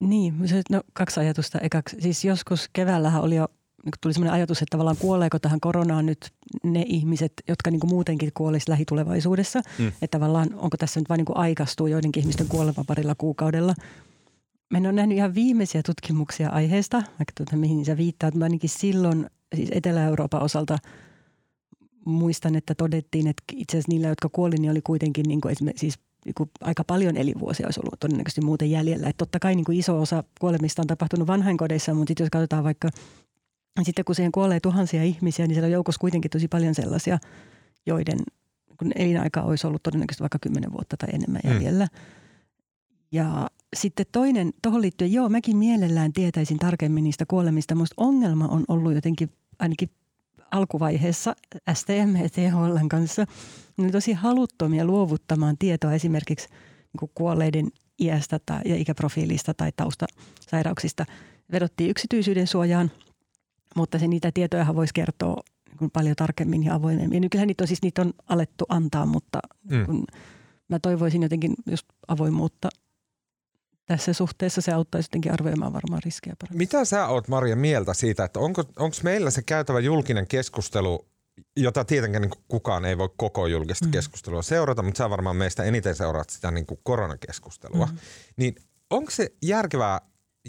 [0.00, 1.58] Niin, se, no, kaksi ajatusta.
[1.58, 3.48] Ekaksi, siis joskus keväällähän oli jo
[3.84, 6.32] niin tuli sellainen ajatus, että tavallaan kuoleeko tähän koronaan nyt
[6.64, 9.60] ne ihmiset, jotka niin kuin muutenkin kuolisi lähitulevaisuudessa.
[9.78, 9.88] Mm.
[9.88, 13.74] Että tavallaan onko tässä nyt vain niin aikaistuu joidenkin ihmisten kuolema parilla kuukaudella.
[14.70, 18.34] Mä en ole nähnyt ihan viimeisiä tutkimuksia aiheesta, vaikka tuota, mihin sä viittaat.
[18.34, 20.78] Mä ainakin silloin, siis Etelä-Euroopan osalta
[22.04, 25.80] muistan, että todettiin, että itse asiassa niillä, jotka kuoli, niin oli kuitenkin niin kuin esimerkiksi
[25.80, 29.08] siis niin kuin aika paljon elinvuosia olisi ollut todennäköisesti muuten jäljellä.
[29.08, 32.64] Että totta kai niin kuin iso osa kuolemista on tapahtunut vanhainkodeissa, mutta sitten jos katsotaan
[32.64, 32.88] vaikka,
[33.82, 37.18] sitten kun siihen kuolee tuhansia ihmisiä, niin siellä on joukossa kuitenkin tosi paljon sellaisia,
[37.86, 38.18] joiden
[38.78, 41.50] kun elinaika olisi ollut todennäköisesti vaikka kymmenen vuotta tai enemmän mm.
[41.50, 41.84] jäljellä.
[41.84, 41.98] Mm.
[43.12, 47.74] Ja sitten toinen, tuohon liittyen, joo, mäkin mielellään tietäisin tarkemmin niistä kuolemista.
[47.74, 49.90] Minusta ongelma on ollut jotenkin ainakin
[50.52, 51.36] alkuvaiheessa
[51.74, 53.26] STM ja THL kanssa
[53.76, 56.48] ne oli tosi haluttomia luovuttamaan tietoa esimerkiksi
[57.00, 57.68] niin kuolleiden
[58.00, 61.06] iästä tai, ja ikäprofiilista tai taustasairauksista.
[61.52, 62.90] Vedottiin yksityisyyden suojaan,
[63.76, 65.42] mutta se niitä tietoja voisi kertoa
[65.80, 67.16] niin paljon tarkemmin ja avoimemmin.
[67.16, 69.38] Ja nykyään niitä on siis niitä on alettu antaa, mutta
[69.70, 69.86] mm.
[69.86, 70.04] kun
[70.68, 72.68] mä toivoisin jotenkin just avoimuutta
[73.96, 76.58] tässä suhteessa se auttaisi jotenkin arvioimaan varmaan riskejä paremmin.
[76.58, 81.06] Mitä sä oot Maria mieltä siitä, että onko onko meillä se käytävä julkinen keskustelu,
[81.56, 83.90] jota tietenkään niin kukaan ei voi koko julkista mm.
[83.90, 87.98] keskustelua seurata, mutta sä varmaan meistä eniten seuraat sitä niin kuin koronakeskustelua, mm.
[88.36, 88.54] niin
[88.90, 90.00] onko se järkevää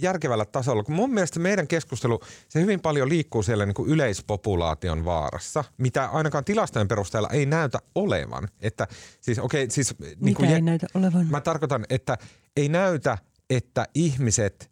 [0.01, 5.06] järkevällä tasolla, kun mun mielestä meidän keskustelu, se hyvin paljon liikkuu siellä niin kuin yleispopulaation
[5.06, 8.47] vaarassa, mitä ainakaan tilastojen perusteella ei näytä olevan.
[8.62, 8.88] Että
[9.21, 11.27] siis, okay, siis, niin kuin, ei näytä olevan?
[11.27, 12.17] Mä tarkoitan, että
[12.58, 13.17] ei näytä,
[13.49, 14.71] että ihmiset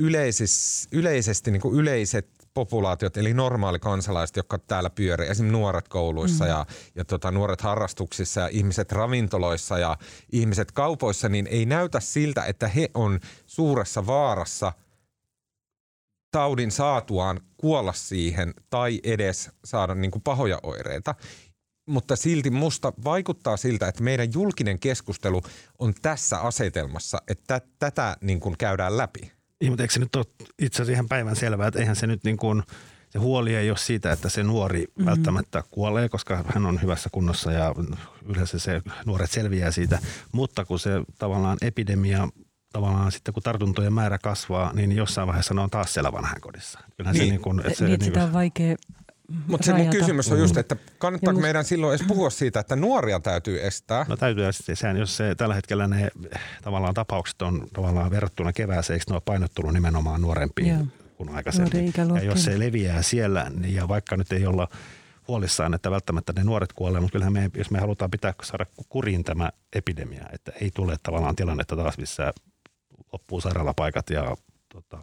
[0.00, 6.44] yleisis, yleisesti niin kuin yleiset populaatiot, eli normaali kansalaiset, jotka täällä pyörii, esimerkiksi nuoret kouluissa
[6.44, 6.50] mm.
[6.50, 9.96] ja, ja tota, nuoret harrastuksissa ja ihmiset ravintoloissa ja
[10.32, 14.72] ihmiset kaupoissa, niin ei näytä siltä, että he on suuressa vaarassa
[16.30, 21.14] taudin saatuaan kuolla siihen tai edes saada niin kuin pahoja oireita
[21.92, 25.42] mutta silti musta vaikuttaa siltä, että meidän julkinen keskustelu
[25.78, 29.32] on tässä asetelmassa, että tätä niin kuin käydään läpi.
[29.60, 30.24] Niin, mutta eikö se nyt ole
[30.58, 32.62] itse asiassa ihan päivän selvää, että eihän se nyt niin kuin,
[33.10, 35.06] se huoli ei ole siitä, että se nuori mm-hmm.
[35.06, 37.74] välttämättä kuolee, koska hän on hyvässä kunnossa ja
[38.26, 39.98] yleensä se nuoret selviää siitä.
[40.32, 42.28] Mutta kun se tavallaan epidemia
[42.72, 46.78] tavallaan sitten kun tartuntojen määrä kasvaa, niin jossain vaiheessa ne on taas siellä vanhainkodissa.
[46.96, 48.76] Kyllähän niin, se niin kuin, että se, niin, niin sitä on vaikea
[49.46, 51.42] mutta se mun kysymys on just, että kannattaako must...
[51.42, 54.06] meidän silloin edes puhua siitä, että nuoria täytyy estää?
[54.08, 54.74] No täytyy estää.
[54.74, 56.08] Sehän, jos se, tällä hetkellä ne
[56.62, 60.86] tavallaan tapaukset on tavallaan verrattuna kevääseen, eikö ne ole painottunut nimenomaan nuorempiin Joo.
[61.16, 61.92] kuin aikaisemmin.
[62.16, 64.68] Ja jos se leviää siellä, niin ja vaikka nyt ei olla
[65.28, 69.24] huolissaan, että välttämättä ne nuoret kuolee, mutta kyllähän me, jos me halutaan pitää saada kuriin
[69.24, 72.32] tämä epidemia, että ei tule tavallaan tilannetta taas, missä
[73.12, 74.36] loppuu sairaalapaikat ja
[74.68, 74.98] tota,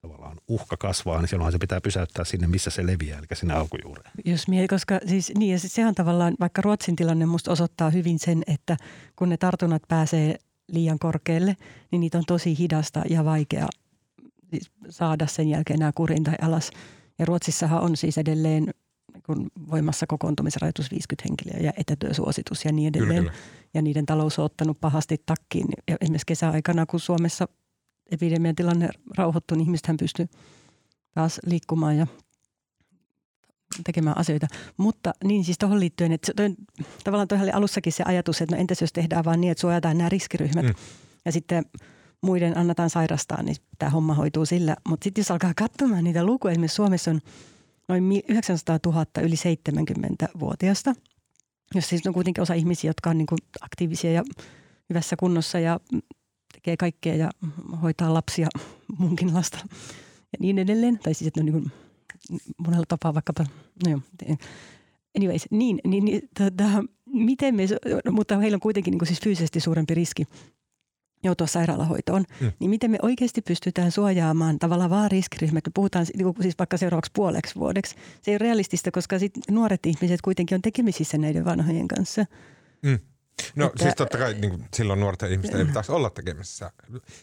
[0.00, 4.10] tavallaan uhka kasvaa, niin silloinhan se pitää pysäyttää sinne, missä se leviää, eli sinne alkujuureen.
[4.24, 8.42] Jos mie, koska siis niin, ja sehän tavallaan, vaikka Ruotsin tilanne musta osoittaa hyvin sen,
[8.46, 8.76] että
[9.16, 11.56] kun ne tartunnat pääsee liian korkealle,
[11.90, 13.66] niin niitä on tosi hidasta ja vaikea
[14.50, 16.70] siis saada sen jälkeen nämä kurin tai alas.
[17.18, 18.70] Ja Ruotsissahan on siis edelleen
[19.26, 23.24] kun voimassa kokoontumisrajoitus 50 henkilöä ja etätyösuositus ja niin edelleen.
[23.24, 23.68] Kyllä, kyllä.
[23.74, 25.66] Ja niiden talous on ottanut pahasti takkiin.
[25.88, 27.48] Ja esimerkiksi kesäaikana, kun Suomessa
[28.12, 30.26] epidemian tilanne rauhoittui, niin ihmisethän pystyy
[31.14, 32.06] taas liikkumaan ja
[33.84, 34.46] tekemään asioita.
[34.76, 36.54] Mutta niin siis tuohon liittyen, että toi,
[37.04, 39.98] tavallaan tuohon oli alussakin se ajatus, että no entäs jos tehdään vaan niin, että suojataan
[39.98, 40.74] nämä riskiryhmät mm.
[41.24, 41.64] ja sitten
[42.20, 44.76] muiden annetaan sairastaa, niin tämä homma hoituu sillä.
[44.88, 47.20] Mutta sitten jos alkaa katsomaan niitä lukuja, esimerkiksi Suomessa on
[47.88, 50.94] noin 900 000 yli 70-vuotiaista,
[51.74, 54.22] jos siis on kuitenkin osa ihmisiä, jotka on niin kuin aktiivisia ja
[54.90, 55.80] hyvässä kunnossa ja
[56.58, 57.30] tekee kaikkea ja
[57.82, 58.48] hoitaa lapsia,
[58.98, 59.58] munkin lasta
[60.32, 60.98] ja niin edelleen.
[60.98, 61.72] Tai siis, että ne on niin kuin
[62.58, 63.46] monella tapaa vaikkapa,
[63.86, 64.00] no joo,
[65.16, 67.62] anyways, niin, niin, niin tota, miten me,
[68.10, 70.24] mutta heillä on kuitenkin niin kuin siis fyysisesti suurempi riski
[71.24, 72.52] joutua sairaalahoitoon, mm.
[72.58, 77.10] niin miten me oikeasti pystytään suojaamaan tavallaan vaan riskiryhmät, kun puhutaan niin siis vaikka seuraavaksi
[77.14, 77.94] puoleksi vuodeksi.
[78.22, 82.26] Se ei ole realistista, koska sit nuoret ihmiset kuitenkin on tekemisissä näiden vanhojen kanssa.
[82.82, 82.98] Mm.
[83.56, 86.70] No että, siis totta kai niin kuin, silloin nuorten ihmisten ei pitäisi olla tekemisissä.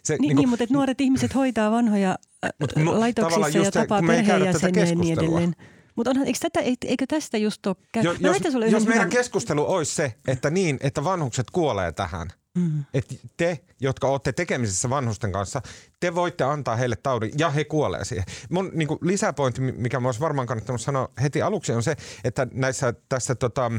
[0.04, 2.18] Se, niin, niin, kuin, niin, mutta nuoret ihmiset hoitaa vanhoja
[2.60, 5.56] Mut, no, laitoksissa ja tapaa perheenjäseniä ja niin edelleen.
[5.96, 8.04] Mutta onhan, eikö, tätä, eikö tästä just ole käy?
[8.04, 9.10] Jo, jos, jos meidän hyvän...
[9.10, 12.84] keskustelu olisi se, että niin, että vanhukset kuolee tähän, mm.
[12.94, 15.62] että te, jotka olette tekemisissä vanhusten kanssa,
[16.00, 18.26] te voitte antaa heille taudin ja he kuolee siihen.
[18.50, 22.48] Mun niin kuin lisäpointti, mikä mä olisi varmaan kannattanut sanoa heti aluksi, on se, että
[22.54, 23.72] näissä tässä tota,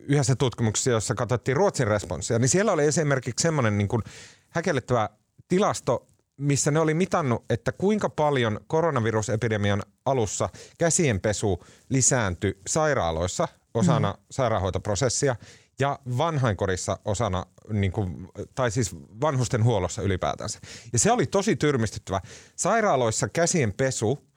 [0.00, 4.02] yhdessä tutkimuksessa, jossa katsottiin Ruotsin responssia, niin siellä oli esimerkiksi semmoinen niin kuin
[4.48, 5.08] häkellyttävä
[5.48, 10.48] tilasto, missä ne oli mitannut, että kuinka paljon koronavirusepidemian alussa
[10.78, 14.22] käsienpesu lisääntyi sairaaloissa osana mm.
[14.30, 15.36] sairaanhoitoprosessia
[15.80, 20.58] ja vanhainkodissa osana, niin kuin, tai siis vanhusten huollossa ylipäätänsä.
[20.92, 22.20] Ja se oli tosi tyrmistyttävä.
[22.56, 24.27] Sairaaloissa käsien pesu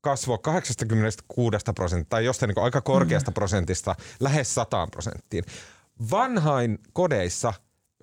[0.00, 3.34] kasvoi 86 prosenttia tai jostain niin aika korkeasta mm.
[3.34, 5.44] prosentista lähes 100 prosenttiin.
[6.10, 7.52] Vanhain kodeissa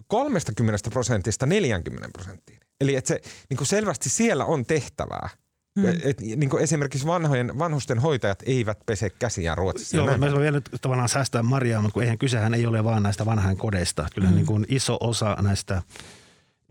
[0.08, 2.60] 30 prosentista 40 prosenttiin.
[2.82, 5.30] Eli että se niin kuin selvästi siellä on tehtävää.
[5.76, 5.86] Mm.
[6.04, 9.98] Et, niin kuin esimerkiksi vanhojen, vanhusten hoitajat eivät pese käsiään Ruotsissa.
[9.98, 13.26] Joo, mä vielä nyt tavallaan säästää Mariaa, mutta kun eihän kysehän ei ole vaan näistä
[13.26, 14.08] vanhain kodeista.
[14.16, 14.36] Kyllä mm.
[14.36, 15.82] niin kuin iso osa näistä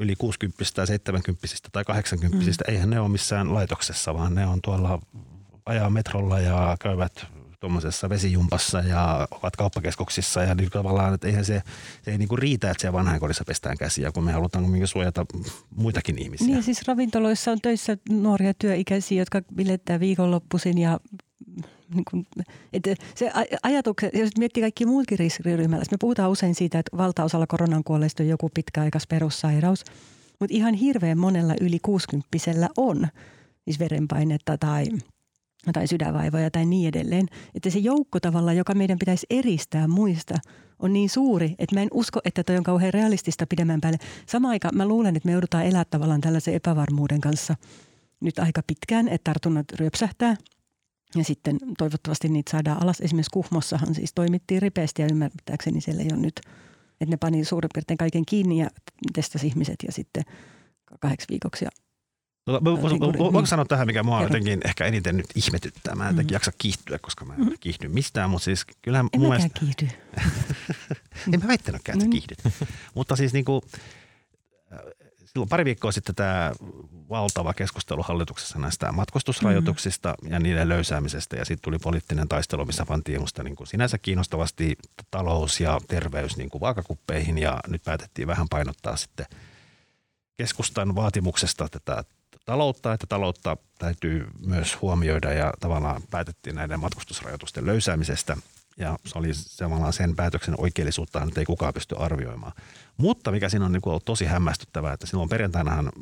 [0.03, 2.53] yli 60 tai 70 tai 80 mm.
[2.69, 5.01] eihän ne ole missään laitoksessa, vaan ne on tuolla
[5.67, 7.27] ajaa metrolla ja käyvät
[7.61, 11.63] tuommoisessa vesijumpassa ja ovat kauppakeskuksissa ja niin tavallaan, että eihän se,
[12.03, 15.27] se ei niinku riitä, että siellä vanhainkodissa pestään käsiä, kun me halutaan kuitenkin suojata
[15.77, 16.47] muitakin ihmisiä.
[16.47, 21.01] Niin siis ravintoloissa on töissä nuoria työikäisiä, jotka bilettää viikonloppuisin ja
[21.95, 22.27] niin kuin,
[22.73, 27.85] että se ajatukse, jos miettii kaikki muutkin riskiryhmällä, me puhutaan usein siitä, että valtaosalla koronan
[27.85, 29.85] kuolleista on joku pitkäaikas perussairaus,
[30.41, 32.29] mutta ihan hirveän monella yli 60
[32.77, 33.09] on
[33.65, 34.85] siis verenpainetta tai
[35.73, 37.27] tai sydänvaivoja tai niin edelleen.
[37.55, 40.35] Että se joukko tavalla, joka meidän pitäisi eristää muista,
[40.79, 43.99] on niin suuri, että mä en usko, että toi on kauhean realistista pidemmän päälle.
[44.27, 47.57] Sama aika mä luulen, että me joudutaan elää tavallaan tällaisen epävarmuuden kanssa
[48.21, 50.37] nyt aika pitkään, että tartunnat ryöpsähtää.
[51.17, 53.01] Ja sitten toivottavasti niitä saadaan alas.
[53.01, 56.41] Esimerkiksi Kuhmossahan siis toimittiin ripeästi ja ymmärtääkseni siellä ei ole nyt,
[57.01, 58.71] että ne pani suurin piirtein kaiken kiinni ja
[59.13, 60.25] testasi ihmiset ja sitten
[61.01, 61.71] kahdeksi viikoksi ja
[62.45, 63.47] Tota, voinko niin.
[63.47, 65.95] sanoa tähän, mikä mua jotenkin ehkä eniten nyt ihmetyttää.
[65.95, 66.25] Mä en mm.
[66.31, 67.53] jaksa kiihtyä, koska mä en mm.
[67.61, 69.61] kiihdy mistään, mutta siis kyllähän en mun mielestä...
[69.61, 69.89] kiihdy.
[71.33, 72.11] en mä väittänytkään, että mm.
[72.11, 72.39] kiihdyt.
[72.95, 73.63] mutta siis niin kuin,
[74.73, 74.79] äh,
[75.33, 76.53] silloin pari viikkoa sitten tämä
[77.09, 80.33] valtava keskustelu hallituksessa näistä matkustusrajoituksista mm.
[80.33, 81.37] ja niiden löysäämisestä.
[81.37, 84.77] Ja sitten tuli poliittinen taistelu, missä pantiin musta niin kuin sinänsä kiinnostavasti
[85.11, 87.39] talous ja terveys niin kuin vaakakuppeihin.
[87.39, 89.27] Ja nyt päätettiin vähän painottaa sitten
[90.37, 92.05] keskustan vaatimuksesta tätä
[92.45, 98.37] taloutta, että taloutta täytyy myös huomioida ja tavallaan päätettiin näiden matkustusrajoitusten löysäämisestä.
[98.77, 102.53] Ja se oli tavallaan sen päätöksen oikeellisuutta nyt ei kukaan pysty arvioimaan.
[102.97, 105.93] Mutta mikä siinä on niin kuin tosi hämmästyttävää, että silloin perjantainahan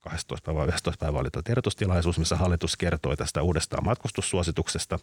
[0.00, 0.52] 12.
[0.52, 1.04] päivä, 11.
[1.04, 4.98] päivä oli tiedotustilaisuus, missä hallitus kertoi tästä uudesta matkustussuosituksesta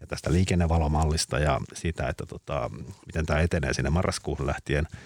[0.00, 2.70] ja tästä liikennevalomallista ja siitä, että tota,
[3.06, 4.88] miten tämä etenee sinne marraskuuhun lähtien–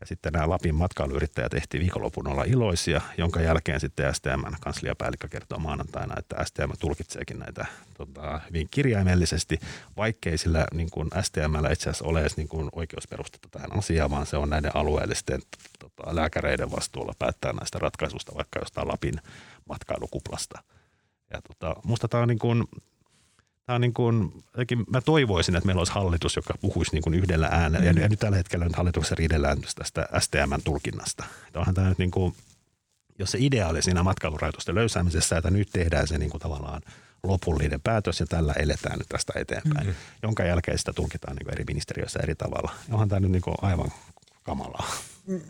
[0.00, 5.58] ja sitten nämä Lapin matkailuyrittäjät ehti viikonlopun olla iloisia, jonka jälkeen sitten STMn kansliapäällikkö kertoo
[5.58, 9.60] maanantaina, että STM tulkitseekin näitä tota, hyvin kirjaimellisesti,
[9.96, 14.26] vaikkei sillä niin kuin STMllä itse asiassa ole edes niin kuin oikeusperustetta tähän asiaan, vaan
[14.26, 15.42] se on näiden alueellisten
[15.78, 19.20] tota, lääkäreiden vastuulla päättää näistä ratkaisusta vaikka jostain Lapin
[19.68, 20.62] matkailukuplasta.
[21.32, 22.64] Ja tota, musta tämä on niin kuin,
[23.70, 24.32] Tämä on niin kuin,
[24.90, 27.92] mä toivoisin, että meillä olisi hallitus, joka puhuisi niin kuin yhdellä äänellä.
[27.92, 28.00] Mm.
[28.00, 31.24] Ja, nyt tällä hetkellä nyt hallituksessa riidellään tästä STMn tulkinnasta.
[31.46, 32.34] Että onhan tämä nyt niin kuin,
[33.18, 36.82] jos se ideaali siinä matkailurajoitusten löysäämisessä, että nyt tehdään se niin kuin tavallaan
[37.22, 39.94] lopullinen päätös ja tällä eletään nyt tästä eteenpäin, mm.
[40.22, 42.74] jonka jälkeen sitä tulkitaan niin kuin eri ministeriöissä eri tavalla.
[42.88, 43.92] Ja onhan tämä nyt niin kuin aivan
[44.42, 44.86] kamalaa.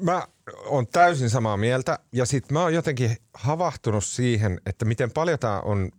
[0.00, 0.26] Mä
[0.64, 5.60] oon täysin samaa mieltä ja sitten mä oon jotenkin havahtunut siihen, että miten paljon tämä
[5.60, 5.90] on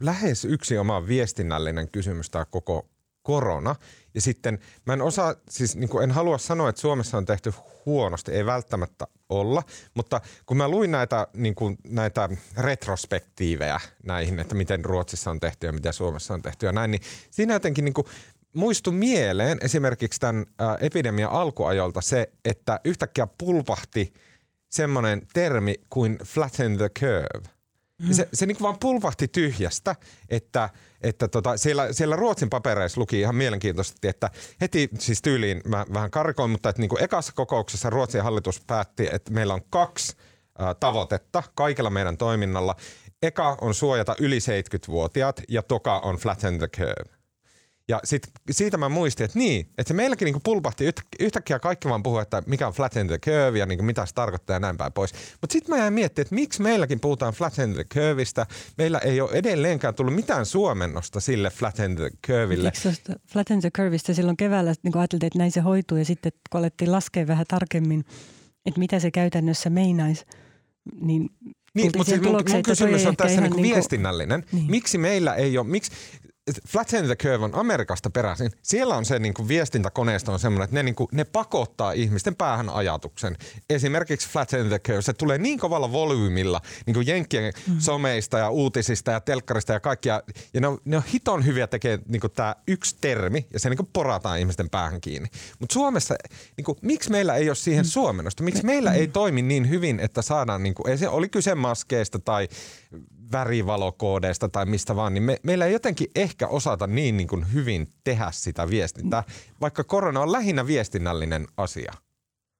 [0.00, 2.88] lähes yksi oma viestinnällinen kysymys tämä koko
[3.26, 3.74] korona.
[4.14, 7.52] Ja sitten mä en osaa, siis niin kuin en halua sanoa, että Suomessa on tehty
[7.86, 9.62] huonosti, ei välttämättä olla,
[9.94, 12.28] mutta kun mä luin näitä, niin kuin, näitä
[12.58, 17.00] retrospektiivejä näihin, että miten Ruotsissa on tehty ja miten Suomessa on tehty ja näin, niin
[17.30, 18.06] siinä jotenkin niin kuin
[18.52, 20.46] muistui mieleen esimerkiksi tämän
[20.80, 24.12] epidemian alkuajolta se, että yhtäkkiä pulpahti
[24.70, 27.48] semmoinen termi kuin flatten the curve–
[28.02, 28.12] Mm.
[28.12, 29.96] Se, se niin vaan pulpahti tyhjästä,
[30.28, 34.30] että, että tota, siellä, siellä Ruotsin papereissa luki ihan mielenkiintoisesti, että
[34.60, 39.08] heti siis tyyliin, mä vähän karkoin, mutta että niin kuin ekassa kokouksessa Ruotsin hallitus päätti,
[39.12, 40.16] että meillä on kaksi
[40.60, 42.76] ä, tavoitetta kaikella meidän toiminnalla.
[43.22, 47.15] Eka on suojata yli 70-vuotiaat ja toka on flatten the curve.
[47.88, 51.88] Ja sit, siitä mä muistin, että niin, että se meilläkin niinku pulpahti yht, yhtäkkiä kaikki
[51.88, 54.76] vaan puhuu, että mikä on flatten the curve ja niinku mitä se tarkoittaa ja näin
[54.76, 55.12] päin pois.
[55.40, 58.46] Mutta sitten mä jäin miettimään, että miksi meilläkin puhutaan flatten the curveista.
[58.78, 62.72] Meillä ei ole edelleenkään tullut mitään suomennosta sille flatten the curveille.
[63.32, 66.92] flatten the curveista silloin keväällä niin ajateltiin, että näin se hoituu ja sitten kun alettiin
[66.92, 68.04] laskea vähän tarkemmin,
[68.66, 70.24] että mitä se käytännössä meinaisi,
[71.00, 71.30] niin
[71.74, 74.44] niin, mutta siis mun, mun kysymys on tässä niinku, niinku viestinnällinen.
[74.52, 74.70] Niin.
[74.70, 75.90] Miksi meillä ei ole, miksi,
[76.68, 78.50] Flatten the Curve on Amerikasta peräisin.
[78.62, 82.36] Siellä on se niin kuin viestintäkoneisto on semmoinen, että ne, niin kuin, ne pakottaa ihmisten
[82.36, 83.36] päähän ajatuksen.
[83.70, 87.76] Esimerkiksi Flatten the Curve, se tulee niin kovalla volyymilla niin kuin Jenkkien mm.
[87.78, 90.22] someista ja uutisista ja telkkarista ja kaikkia.
[90.54, 93.76] Ja ne on, ne on hiton hyviä tekemään niin tämä yksi termi ja se niin
[93.76, 95.28] kuin porataan ihmisten päähän kiinni.
[95.58, 96.14] Mutta Suomessa,
[96.56, 97.88] niin kuin, miksi meillä ei ole siihen mm.
[97.88, 98.42] suomennosta?
[98.42, 102.18] Miksi meillä ei toimi niin hyvin, että saadaan, niin kuin, ei se oli kyse maskeista
[102.18, 102.48] tai
[103.32, 107.92] värivalokoodeista tai mistä vaan, niin me, meillä ei jotenkin ehkä osata niin, niin kuin hyvin
[108.04, 109.24] tehdä sitä viestintää,
[109.60, 111.92] vaikka korona on lähinnä viestinnällinen asia.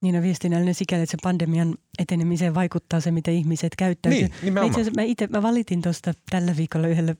[0.01, 4.27] Niin on viestinnällinen sikäli, että se pandemian etenemiseen vaikuttaa se, miten ihmiset käyttäytyy.
[4.41, 7.17] Niin, mä itse mä, ite, mä valitin tuosta tällä viikolla yhdelle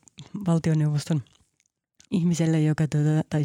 [0.47, 1.21] valtioneuvoston
[2.12, 3.43] ihmiselle, joka tuota, tai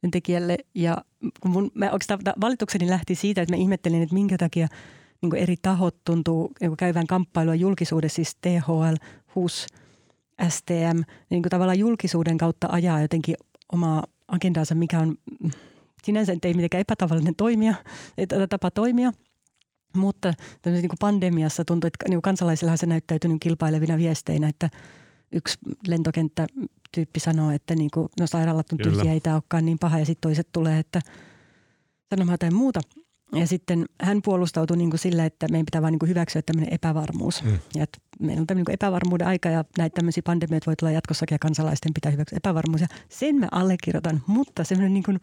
[0.00, 0.58] työntekijälle.
[0.74, 1.04] Ja
[1.40, 4.68] kun mun, mä oikeastaan valitukseni lähti siitä, että mä ihmettelin, että minkä takia–
[5.22, 8.94] niin eri tahot tuntuu niin käyvän kamppailua julkisuudessa, siis THL,
[9.34, 9.66] HUS,
[10.48, 13.34] STM, niin kuin tavallaan julkisuuden kautta ajaa jotenkin
[13.72, 15.16] omaa agendaansa, mikä on
[16.02, 17.74] sinänsä ei mitenkään epätavallinen toimia,
[18.48, 19.12] tapa toimia.
[19.96, 20.32] Mutta
[20.64, 24.70] niin kuin pandemiassa tuntuu, että niin kansalaisillahan se näyttäytynyt kilpailevina viesteinä, että
[25.32, 29.98] yksi lentokenttätyyppi sanoo, että niin kuin, no sairaalat on tyhjiä, ei tämä olekaan niin paha,
[29.98, 31.00] ja sitten toiset tulee, että
[32.10, 32.80] sanomaan jotain muuta–
[33.34, 37.44] ja sitten hän puolustautui niin kuin sillä, että meidän pitää vain niin hyväksyä tämmöinen epävarmuus.
[37.44, 37.58] Mm.
[37.74, 41.34] Ja että meillä on tämmöinen niin epävarmuuden aika ja näitä tämmöisiä pandemioita voi tulla jatkossakin
[41.34, 42.80] ja kansalaisten pitää hyväksyä epävarmuus.
[42.80, 45.20] Ja sen mä allekirjoitan, mutta semmoinen niin kuin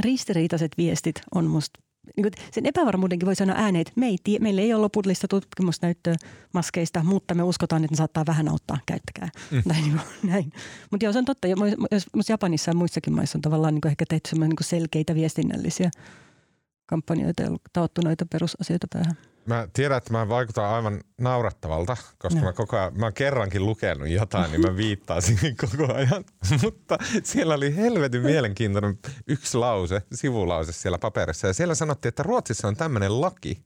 [0.00, 1.80] ristiriitaiset viestit on musta
[2.16, 5.28] niin kuin sen epävarmuudenkin voi sanoa ääneen, että me ei tie, meillä ei ole lopullista
[5.28, 6.16] tutkimusnäyttöä
[6.52, 9.28] maskeista, mutta me uskotaan, että ne saattaa vähän auttaa, käyttäkää.
[9.50, 9.62] Mm.
[9.72, 10.52] Näin, näin.
[10.90, 11.48] Mutta joo, se on totta.
[12.16, 15.90] Jos Japanissa ja muissakin maissa on tavallaan niin ehkä tehty niin selkeitä viestinnällisiä
[16.90, 19.18] kampanjoita ja taottu noita perusasioita päähän.
[19.46, 22.46] mä tiedän, että mä vaikutan aivan naurattavalta, koska no.
[22.46, 26.24] mä koko ajan, mä oon kerrankin lukenut jotain, niin mä viittaan siihen koko ajan.
[26.62, 31.46] Mutta siellä oli helvetin mielenkiintoinen yksi lause, sivulause siellä paperissa.
[31.46, 33.64] Ja siellä sanottiin, että Ruotsissa on tämmöinen laki,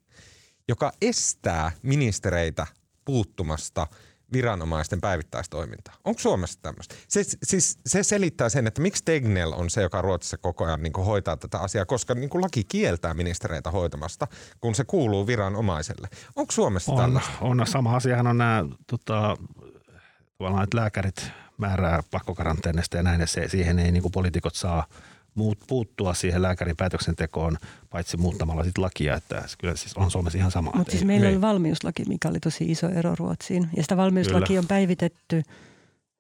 [0.69, 2.67] joka estää ministereitä
[3.05, 3.87] puuttumasta–
[4.33, 5.95] viranomaisten päivittäistoimintaa.
[6.05, 6.95] Onko Suomessa tämmöistä?
[7.09, 10.93] Se, siis, se selittää sen, että miksi Tegnell on se, joka Ruotsissa koko ajan niin
[10.93, 14.27] hoitaa tätä asiaa, koska niin laki kieltää ministereitä hoitamasta,
[14.61, 16.09] kun se kuuluu viranomaiselle.
[16.37, 17.33] Onko Suomessa on, tällaista?
[17.41, 19.37] On, sama asiahan on nämä tota,
[20.39, 24.87] tavallaan, että lääkärit määrää pakkokaranteenista ja näin, ja se, siihen ei niin poliitikot saa–
[25.35, 27.57] muut, puuttua siihen lääkärin päätöksentekoon,
[27.91, 30.73] paitsi muuttamalla sit lakia, että kyllä siis on Suomessa ihan sama.
[30.75, 33.69] Mutta siis meillä oli valmiuslaki, mikä oli tosi iso ero Ruotsiin.
[33.77, 34.61] Ja sitä valmiuslaki kyllä.
[34.61, 35.43] on päivitetty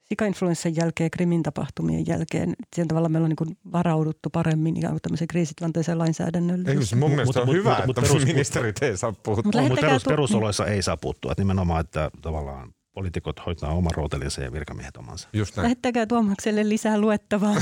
[0.05, 2.55] sikainfluenssan jälkeen, Krimin tapahtumien jälkeen.
[2.77, 6.71] Siinä tavalla meillä on niin varauduttu paremmin ikään kuin tämmöiseen kriisitilanteeseen lainsäädännöllä.
[6.71, 9.43] Ei, mun mielestä mutta, on mutta, hyvä, mutta, että perus, ministerit ei saa puuttua.
[9.45, 11.33] Mutta, mutta perus, perusoloissa ei saa puuttua.
[11.33, 15.29] Että nimenomaan, että tavallaan poliitikot hoitaa oma rootelinsa ja virkamiehet omansa.
[15.33, 15.65] Just näin.
[15.65, 17.55] Lähettäkää Tuomakselle lisää luettavaa.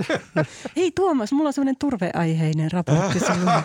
[0.76, 3.18] Hei Tuomas, mulla on sellainen turveaiheinen raportti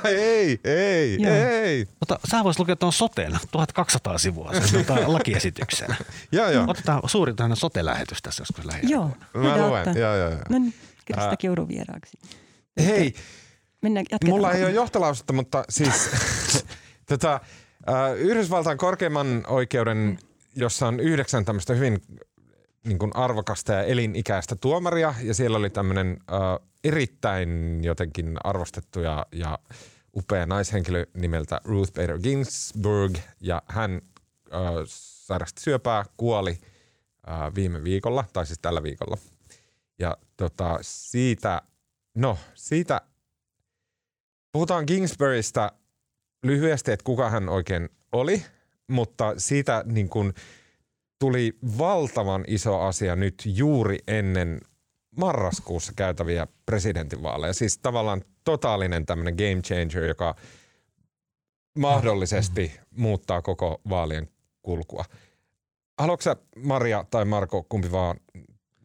[0.09, 1.33] ei, ei, Joo.
[1.35, 1.85] ei.
[1.99, 5.95] Mutta sä vois lukea tuon soteen 1200 sivua sen tuota lakiesityksen.
[6.31, 6.65] joo, joo.
[6.67, 8.89] Otetaan suuri tämmöinen sote-lähetys tässä joskus lähinnä.
[8.89, 9.09] Joo.
[9.33, 10.29] Mä luen, joo, joo.
[10.29, 10.39] joo.
[10.49, 10.73] No niin,
[11.05, 12.17] Krista Kiuru vieraaksi.
[12.85, 13.13] Hei,
[13.81, 16.09] Mennään, mulla ei ole johtolausetta, mutta siis
[17.05, 17.39] tota,
[18.17, 20.19] Yhdysvaltain korkeimman oikeuden
[20.55, 22.01] jossa on yhdeksän tämmöistä hyvin
[22.85, 29.25] niin kuin arvokasta ja elinikäistä tuomaria ja siellä oli tämmöinen äh, erittäin jotenkin arvostettu ja,
[29.31, 29.59] ja
[30.15, 34.01] upea naishenkilö nimeltä Ruth Bader Ginsburg ja hän
[34.53, 36.59] äh, sairasti syöpää, kuoli
[37.29, 39.17] äh, viime viikolla tai siis tällä viikolla.
[39.99, 41.61] Ja tota, siitä,
[42.15, 43.01] no siitä,
[44.51, 45.71] puhutaan Ginsburgista
[46.43, 48.43] lyhyesti, että kuka hän oikein oli–
[48.87, 50.33] mutta siitä niin kuin
[51.19, 54.61] tuli valtavan iso asia nyt juuri ennen
[55.17, 57.53] marraskuussa käytäviä presidentinvaaleja.
[57.53, 60.35] Siis tavallaan totaalinen tämmöinen game changer, joka
[61.79, 64.29] mahdollisesti muuttaa koko vaalien
[64.61, 65.05] kulkua.
[65.99, 68.17] Haluatko Maria tai Marko, kumpi vaan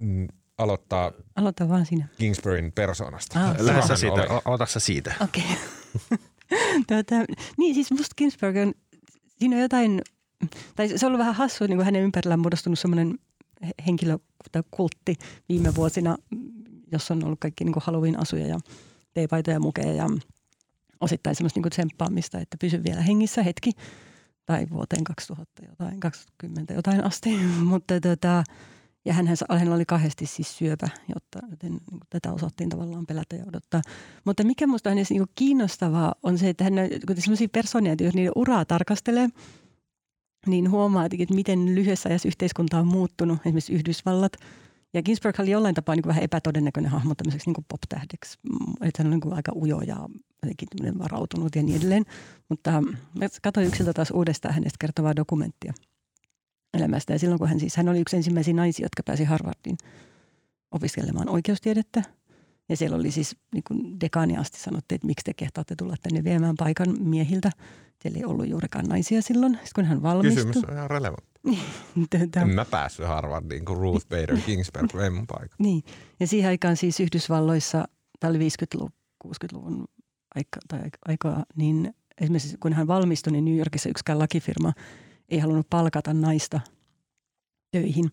[0.00, 2.06] mm, aloittaa Aloita vaan sinä.
[2.18, 3.40] Kingsburyn persoonasta?
[3.40, 5.14] Ah, Lähdä siitä, ota siitä.
[5.20, 5.44] Okei.
[6.06, 6.18] Okay.
[6.88, 7.14] tuota,
[7.58, 8.74] niin siis musta Ginsburg on
[9.40, 10.02] siinä on jotain,
[10.76, 13.18] tai se on ollut vähän hassu, niin kuin hänen ympärillään muodostunut semmoinen
[13.86, 14.18] henkilö
[14.52, 15.14] tai kultti
[15.48, 16.16] viime vuosina,
[16.92, 18.60] jossa on ollut kaikki niin kuin Halloween-asuja ja
[19.14, 20.06] teepaitoja ja mukeja ja
[21.00, 23.70] osittain semmoista niin kuin tsemppaamista, että pysy vielä hengissä hetki
[24.46, 27.38] tai vuoteen 2000 jotain, 20 jotain asti,
[27.70, 28.44] mutta tota,
[29.04, 29.26] ja hän,
[29.58, 33.82] hän oli kahdesti siis syöpä, jotta, joten niin tätä osattiin tavallaan pelätä ja odottaa.
[34.24, 36.72] Mutta mikä minusta on niin kiinnostavaa on se, että hän
[37.06, 39.28] kun sellaisia persoonia, jos niiden uraa tarkastelee,
[40.46, 44.32] niin huomaa, että miten lyhyessä ajassa yhteiskunta on muuttunut, esimerkiksi Yhdysvallat.
[44.94, 48.38] Ja Ginsberg oli jollain tapaa niin vähän epätodennäköinen hahmo tämmöiseksi niin pop-tähdeksi.
[48.80, 50.08] Että hän on niin aika ujo ja
[50.98, 52.04] varautunut ja niin edelleen.
[52.48, 52.82] Mutta
[53.42, 55.72] katsoin yksiltä taas uudestaan hänestä kertovaa dokumenttia–
[56.74, 57.12] elämästä.
[57.12, 59.78] Ja silloin kun hän siis, hän oli yksi ensimmäisiä naisia, jotka pääsi Harvardin
[60.70, 62.02] opiskelemaan oikeustiedettä.
[62.68, 66.24] Ja siellä oli siis niin kuin dekaani asti sanottiin, että miksi te kehtaatte tulla tänne
[66.24, 67.50] viemään paikan miehiltä.
[68.02, 70.44] Siellä ei ollut juurikaan naisia silloin, sitten kun hän valmistui.
[70.44, 71.30] Kysymys on ihan relevantti.
[72.18, 72.42] Tätä.
[72.42, 75.56] En mä päässyt Harvardiin, kun Ruth Bader Ginsburg vei mun paikan.
[75.66, 75.82] Niin,
[76.20, 77.84] ja siihen aikaan siis Yhdysvalloissa,
[78.20, 78.90] tämä oli 50-luvun,
[79.26, 79.84] 60-luvun
[80.34, 84.72] aika, tai aikaa, niin esimerkiksi kun hän valmistui, niin New Yorkissa yksikään lakifirma–
[85.30, 86.60] ei halunnut palkata naista
[87.70, 88.12] töihin.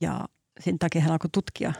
[0.00, 0.28] Ja
[0.60, 1.72] sen takia hän alkoi tutkia,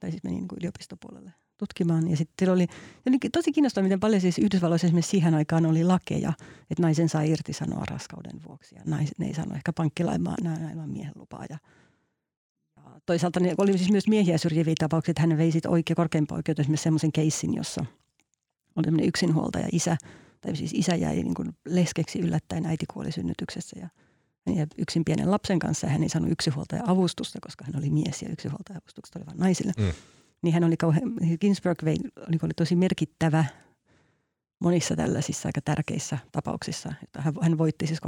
[0.00, 2.10] tai siis meni niin kuin yliopistopuolelle tutkimaan.
[2.10, 2.66] Ja sitten oli,
[3.08, 6.32] oli tosi kiinnostavaa, miten paljon siis Yhdysvalloissa esimerkiksi siihen aikaan oli lakeja,
[6.70, 8.74] että naisen saa irtisanoa raskauden vuoksi.
[8.74, 11.44] Ja naiset, ne ei saanut ehkä pankkilaimaa näillä miehen lupaa.
[11.50, 11.58] Ja,
[12.76, 16.38] ja toisaalta ne oli siis myös miehiä syrjiviä tapauksia, että hän vei sitten oikein korkeimpaan
[16.38, 17.84] oikeuteen esimerkiksi semmoisen keissin, jossa
[18.76, 19.96] oli tämmöinen yksinhuoltaja isä–
[20.40, 23.88] tai siis isä jäi niin kuin leskeksi yllättäen, äiti kuoli synnytyksessä ja
[24.46, 28.22] hän jäi yksin pienen lapsen kanssa ja hän ei saanut yksinhuoltaja-avustusta, koska hän oli mies
[28.22, 29.72] ja yksinhuoltaja-avustukset oli vain naisille.
[29.78, 29.92] Mm.
[30.42, 33.44] Niin hän oli kauhean, Ginsberg vei, oli, oli tosi merkittävä
[34.58, 36.92] monissa tällaisissa aika tärkeissä tapauksissa.
[37.04, 38.00] Että hän, hän voitti siis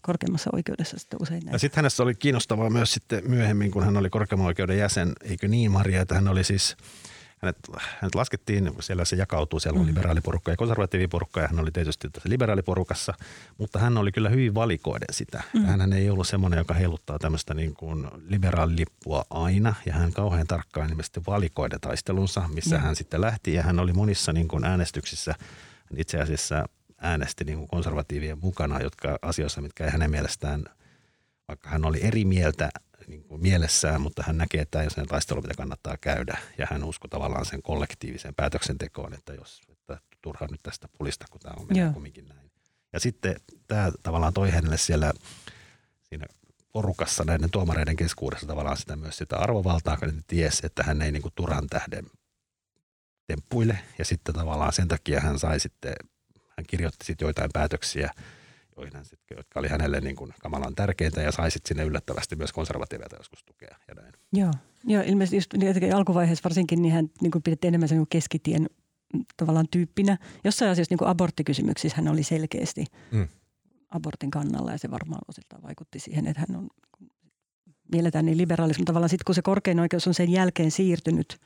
[0.00, 1.52] korkeimmassa oikeudessa sitten usein näin.
[1.52, 5.48] Ja sitten hänessä oli kiinnostavaa myös sitten myöhemmin, kun hän oli korkeimman oikeuden jäsen, eikö
[5.48, 6.76] niin Maria, että hän oli siis–
[7.38, 7.56] hänet,
[8.00, 9.88] hänet laskettiin, siellä se jakautuu, siellä on mm.
[9.88, 13.14] liberaaliporukka ja konservatiiviporukka ja hän oli tietysti tässä liberaaliporukassa,
[13.58, 15.42] mutta hän oli kyllä hyvin valikoiden sitä.
[15.54, 15.64] Mm.
[15.64, 20.90] Hän ei ollut semmoinen, joka heiluttaa tämmöistä niin kuin liberaalilippua aina ja hän kauhean tarkkaan
[20.90, 22.82] ilmeisesti valikoiden taistelunsa, missä mm.
[22.82, 25.34] hän sitten lähti ja hän oli monissa niin kuin äänestyksissä
[25.96, 26.68] itse asiassa
[26.98, 30.64] äänesti niin kuin konservatiivien mukana, jotka asioissa, mitkä ei hänen mielestään,
[31.48, 32.70] vaikka hän oli eri mieltä
[33.08, 36.38] niin kuin mielessään, mutta hän näkee, että jos taistelu, mitä kannattaa käydä.
[36.58, 41.40] Ja hän uskoi tavallaan sen kollektiiviseen päätöksentekoon, että jos että turha nyt tästä pulista, kun
[41.40, 42.50] tämä on mennyt kumminkin näin.
[42.92, 43.36] Ja sitten
[43.66, 45.12] tämä tavallaan toi hänelle siellä
[46.02, 46.26] siinä
[46.72, 51.12] porukassa näiden tuomareiden keskuudessa tavallaan sitä myös sitä arvovaltaa, kun ne ties, että hän ei
[51.12, 52.06] niin kuin turhan tähden
[53.26, 53.78] temppuille.
[53.98, 55.94] Ja sitten tavallaan sen takia hän sai sitten,
[56.56, 58.10] hän kirjoitti sitten joitain päätöksiä,
[59.36, 63.44] jotka oli hänelle niin kuin kamalan tärkeintä ja sai sitten sinne yllättävästi myös konservatiiveilta joskus
[63.44, 64.12] tukea ja näin.
[64.32, 64.50] Joo,
[64.84, 65.54] Joo ilmeisesti just
[65.94, 68.66] alkuvaiheessa varsinkin niin hän niin pidettiin enemmän sen keskitien
[69.36, 70.18] tavallaan tyyppinä.
[70.44, 73.28] Jossain asiassa niin kuin aborttikysymyksissä hän oli selkeästi mm.
[73.90, 76.68] abortin kannalla ja se varmaan osiltaan vaikutti siihen, että hän on
[77.92, 81.38] mielletään niin liberaalis, mutta tavallaan sitten kun se korkein oikeus on sen jälkeen siirtynyt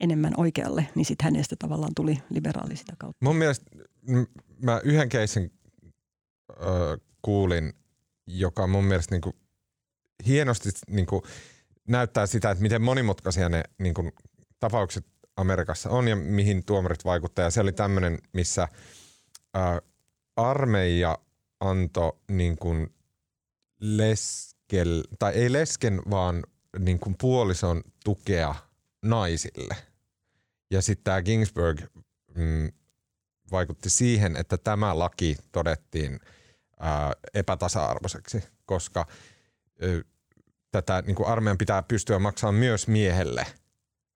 [0.00, 3.24] enemmän oikealle, niin sitten hänestä tavallaan tuli liberaali sitä kautta.
[3.24, 3.70] Mun mielestä
[4.62, 5.52] mä yhden keissin
[6.50, 7.72] äh, kuulin,
[8.26, 9.36] joka mun mielestä niinku
[10.26, 11.22] hienosti niinku
[11.88, 14.10] näyttää sitä, että miten monimutkaisia ne niinku
[14.60, 17.44] tapaukset Amerikassa on ja mihin tuomarit vaikuttaa.
[17.44, 18.68] Ja se oli tämmöinen, missä
[19.54, 19.80] ää,
[20.36, 21.18] armeija
[21.60, 22.94] antoi niin kuin
[23.80, 26.44] leskel, tai ei lesken, vaan
[26.78, 28.54] niin kuin puolison tukea
[29.02, 29.76] naisille.
[30.70, 31.80] Ja sitten tämä Ginsburg
[32.34, 32.72] mm,
[33.52, 36.20] vaikutti siihen, että tämä laki todettiin
[36.80, 39.06] ää, epätasa-arvoiseksi, koska
[39.82, 39.88] ää,
[40.70, 43.46] tätä niin kuin armeijan pitää pystyä maksamaan myös miehelle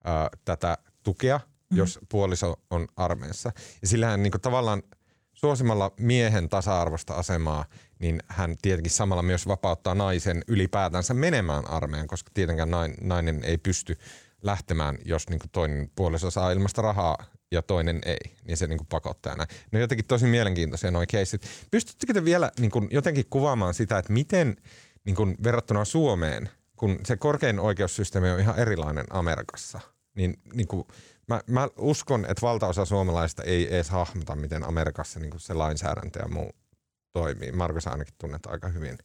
[0.04, 1.40] ää, tätä tukea,
[1.70, 1.76] mm.
[1.76, 3.52] jos puoliso on armeessa.
[3.82, 4.82] Ja sillähän niin kuin tavallaan
[5.34, 7.64] suosimalla miehen tasa-arvosta asemaa,
[7.98, 13.98] niin hän tietenkin samalla myös vapauttaa naisen ylipäätänsä menemään armeijan, koska tietenkään nainen ei pysty
[14.42, 17.16] lähtemään, jos niin kuin toinen puoliso saa ilmasta rahaa
[17.54, 19.48] ja toinen ei, niin se niin kuin pakottaa näin.
[19.72, 21.42] Ne on jotenkin tosi mielenkiintoisia nuo keisit.
[21.70, 24.56] Pystyttekö te vielä niin kuin jotenkin kuvaamaan sitä, että miten
[25.04, 29.80] niin kuin verrattuna Suomeen, kun se korkein oikeussysteemi on ihan erilainen Amerikassa–
[30.14, 30.84] niin, niin kuin,
[31.28, 36.18] mä, mä uskon, että valtaosa suomalaista ei edes hahmota, miten Amerikassa niin kuin se lainsäädäntö
[36.18, 36.52] ja muu
[37.12, 37.52] toimii.
[37.52, 38.98] Markus ainakin tunnet aika hyvin.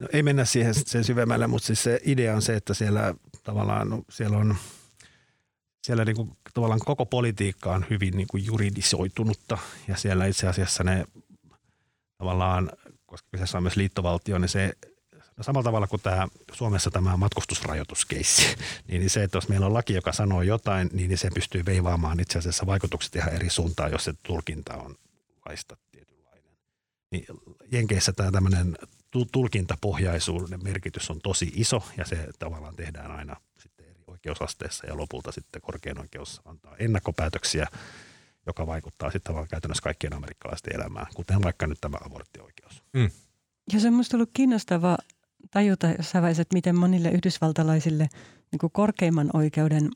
[0.00, 3.90] No, ei mennä siihen sen syvemmälle, mutta siis se idea on se, että siellä tavallaan
[3.90, 4.56] no, siellä on
[5.88, 9.58] siellä niin kuin, tavallaan koko politiikka on hyvin niin kuin juridisoitunutta
[9.88, 11.04] ja siellä itse asiassa ne
[12.18, 12.72] tavallaan,
[13.06, 14.72] koska kyseessä on myös liittovaltio, niin se
[15.36, 18.56] No samalla tavalla kuin tämä Suomessa tämä matkustusrajoituskeissi,
[18.88, 22.38] niin se, että jos meillä on laki, joka sanoo jotain, niin se pystyy veivaamaan itse
[22.38, 24.94] asiassa vaikutukset ihan eri suuntaan, jos se tulkinta on
[25.46, 26.56] laista tietynlainen.
[27.10, 27.24] Niin
[27.72, 28.78] Jenkeissä tämä tämmöinen
[29.32, 33.36] tulkintapohjaisuuden merkitys on tosi iso ja se tavallaan tehdään aina
[34.34, 37.66] sitten eri oikeusasteessa ja lopulta sitten korkein oikeus antaa ennakkopäätöksiä,
[38.46, 42.82] joka vaikuttaa sitten vaan käytännössä kaikkien amerikkalaisten elämään, kuten vaikka nyt tämä aborttioikeus.
[42.92, 43.10] Mm.
[43.72, 44.98] Ja se on minusta ollut kiinnostavaa
[45.50, 48.08] tajuta jossain vaiheessa, että miten monille yhdysvaltalaisille
[48.52, 49.90] niin kuin korkeimman oikeuden,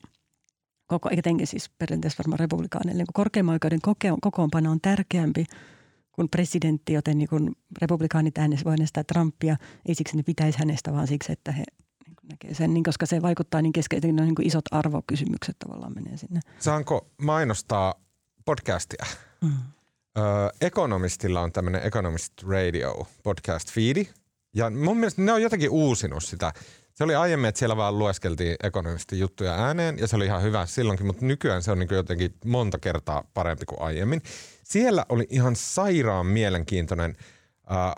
[0.87, 5.45] koko, etenkin siis perinteisesti varmaan republikaaneille, niin kuin korkeimman oikeuden koke, kokoonpano on tärkeämpi
[6.11, 11.07] kuin presidentti, joten niin kuin republikaanit äänestivät äänestää Trumpia, ei siksi ne pitäisi hänestä, vaan
[11.07, 11.63] siksi, että he
[12.31, 16.39] näkee sen, niin koska se vaikuttaa niin keskeisesti, niin kuin isot arvokysymykset tavallaan menee sinne.
[16.59, 17.93] Saanko mainostaa
[18.45, 19.05] podcastia?
[19.41, 19.51] Mm.
[20.17, 24.07] Öö, Economistilla on tämmöinen Economist Radio podcast feedi,
[24.55, 26.53] ja mun mielestä ne on jotenkin uusinut sitä.
[26.93, 30.65] Se oli aiemmin, että siellä vaan lueskeltiin ekonomistin juttuja ääneen ja se oli ihan hyvä
[30.65, 34.21] silloinkin, mutta nykyään se on niin jotenkin monta kertaa parempi kuin aiemmin.
[34.63, 37.17] Siellä oli ihan sairaan mielenkiintoinen
[37.71, 37.93] äh.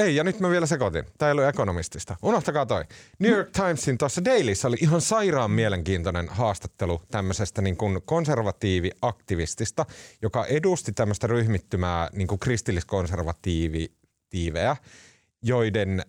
[0.00, 1.04] Ei, ja nyt mä vielä sekoitin.
[1.18, 2.16] Tämä ei ollut ekonomistista.
[2.22, 2.84] Unohtakaa toi.
[3.18, 9.86] New York Timesin tuossa Dailyssä oli ihan sairaan mielenkiintoinen haastattelu tämmöisestä niin kuin konservatiiviaktivistista,
[10.22, 14.76] joka edusti tämmöistä ryhmittymää niin kuin kristilliskonservatiivitiivejä
[15.46, 16.02] joiden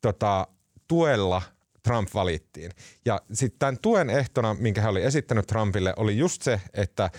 [0.00, 0.46] tota,
[0.88, 1.42] tuella
[1.82, 2.70] Trump valittiin.
[3.04, 7.10] Ja sitten tämän tuen ehtona, minkä hän oli esittänyt Trumpille, oli just se, että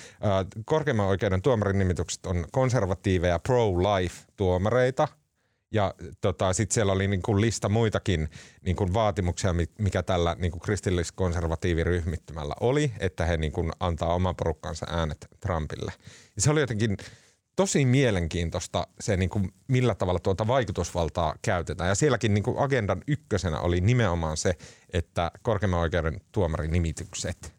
[0.66, 5.08] korkeimman oikeuden tuomarin nimitykset on konservatiiveja pro-life tuomareita.
[5.72, 8.30] Ja tota, sitten siellä oli niinku lista muitakin
[8.66, 15.92] niinku vaatimuksia, mikä tällä niinku kristillis-konservatiiviryhmittymällä oli, että he niinku antaa oman porukkansa äänet Trumpille.
[16.36, 16.98] Ja se oli jotenkin
[17.56, 21.90] tosi mielenkiintoista se, niin kuin, millä tavalla tuota vaikutusvaltaa käytetään.
[21.90, 24.54] Ja sielläkin niin kuin agendan ykkösenä oli nimenomaan se,
[24.94, 27.54] että korkeimman oikeuden tuomarin nimitykset.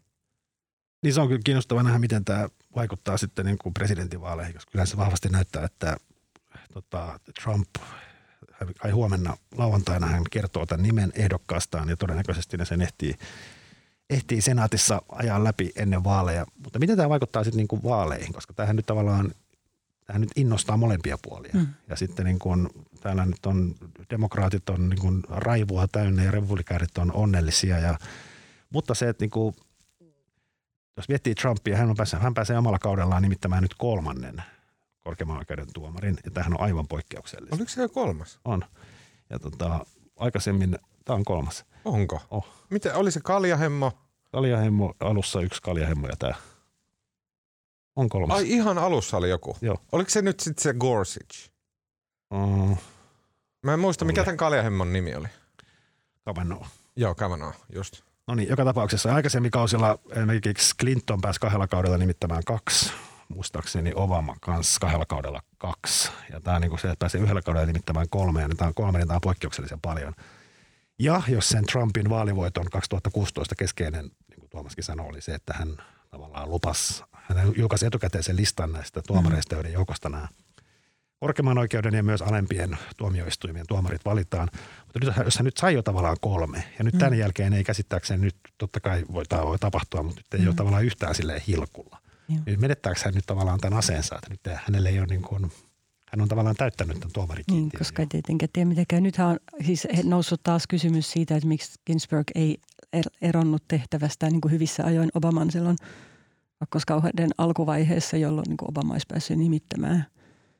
[1.03, 4.85] Niin se on kyllä kiinnostavaa nähdä, miten tämä vaikuttaa sitten niin kuin presidentinvaaleihin, koska kyllä
[4.85, 5.97] se vahvasti näyttää, että
[6.73, 7.69] tota, Trump,
[8.79, 13.15] kai huomenna lauantaina hän kertoo tämän nimen ehdokkaastaan ja todennäköisesti ne sen ehtii,
[14.09, 16.45] ehtii senaatissa ajaa läpi ennen vaaleja.
[16.63, 19.31] Mutta miten tämä vaikuttaa sitten niin kuin vaaleihin, koska tämähän nyt tavallaan
[20.05, 21.51] tämä nyt innostaa molempia puolia.
[21.53, 21.67] Mm.
[21.89, 22.69] Ja sitten niin kuin,
[23.01, 23.75] täällä nyt on,
[24.09, 27.79] demokraatit on niin kuin raivua täynnä ja republikaarit on onnellisia.
[27.79, 27.97] Ja,
[28.69, 29.55] mutta se, että niin kuin,
[30.97, 34.43] jos miettii Trumpia, hän, on päässyt, hän pääsee omalla kaudellaan nimittämään nyt kolmannen
[35.05, 36.17] korkeimman oikeuden tuomarin.
[36.25, 37.55] Ja tämähän on aivan poikkeuksellista.
[37.55, 38.39] Oliko se jo kolmas?
[38.45, 38.63] On.
[39.29, 39.85] Ja tota,
[40.17, 41.65] aikaisemmin, tämä on kolmas.
[41.85, 42.21] Onko?
[42.31, 42.47] Oh.
[42.69, 43.91] Miten, oli se kaljahemmo?
[44.31, 46.33] Kaljahemmo, alussa yksi kaljahemmo ja tämä
[47.95, 48.37] on kolmas.
[48.37, 49.57] Ai ihan alussa oli joku?
[49.61, 49.77] Joo.
[49.91, 51.49] Oliko se nyt sitten se Gorsuch?
[52.33, 52.77] Mm.
[53.63, 55.27] Mä en muista, mikä tämän kaljahemmon nimi oli.
[56.25, 56.67] Kavanaugh.
[56.95, 58.01] Joo, Kavanaugh, just.
[58.27, 62.91] No niin, joka tapauksessa aikaisemmin kausilla esimerkiksi Clinton pääsi kahdella kaudella nimittämään kaksi
[63.29, 66.11] muistaakseni Obama kanssa kahdella kaudella kaksi.
[66.31, 68.97] Ja tämä niin kuin se, että pääsee yhdellä kaudella nimittämään kolme, ja tämä on kolme,
[68.97, 70.13] niin tämä on poikkeuksellisen paljon.
[70.99, 75.77] Ja jos sen Trumpin vaalivoiton 2016 keskeinen, niin kuin Tuomaskin sanoi, oli se, että hän
[76.09, 80.27] tavallaan lupas, hän julkaisi etukäteen sen listan näistä tuomareista, joiden joukosta nämä
[81.19, 84.49] korkeimman oikeuden ja myös alempien tuomioistuimien tuomarit valitaan.
[84.85, 86.99] Mutta nyt, jos hän nyt sai jo tavallaan kolme, ja nyt mm.
[86.99, 90.47] tämän jälkeen ei käsittääkseni nyt totta kai voi, voi tapahtua, mutta nyt ei mm.
[90.47, 91.97] ole tavallaan yhtään silleen hilkulla.
[92.27, 95.51] Niin menettääkö hän nyt tavallaan tämän aseensa, että nyt hänelle ei ole niin kuin,
[96.11, 97.69] hän on tavallaan täyttänyt tämän tuomarikiintiön.
[97.69, 99.01] Niin, koska ei tietenkään tiedä mitä käy.
[99.01, 102.57] Nythän on siis noussut taas kysymys siitä, että miksi Ginsburg ei
[102.93, 105.77] er-, eronnut tehtävästä niin kuin hyvissä ajoin Obaman silloin
[106.59, 110.05] kakkoskauden alkuvaiheessa, jolloin niin Obama olisi päässyt nimittämään.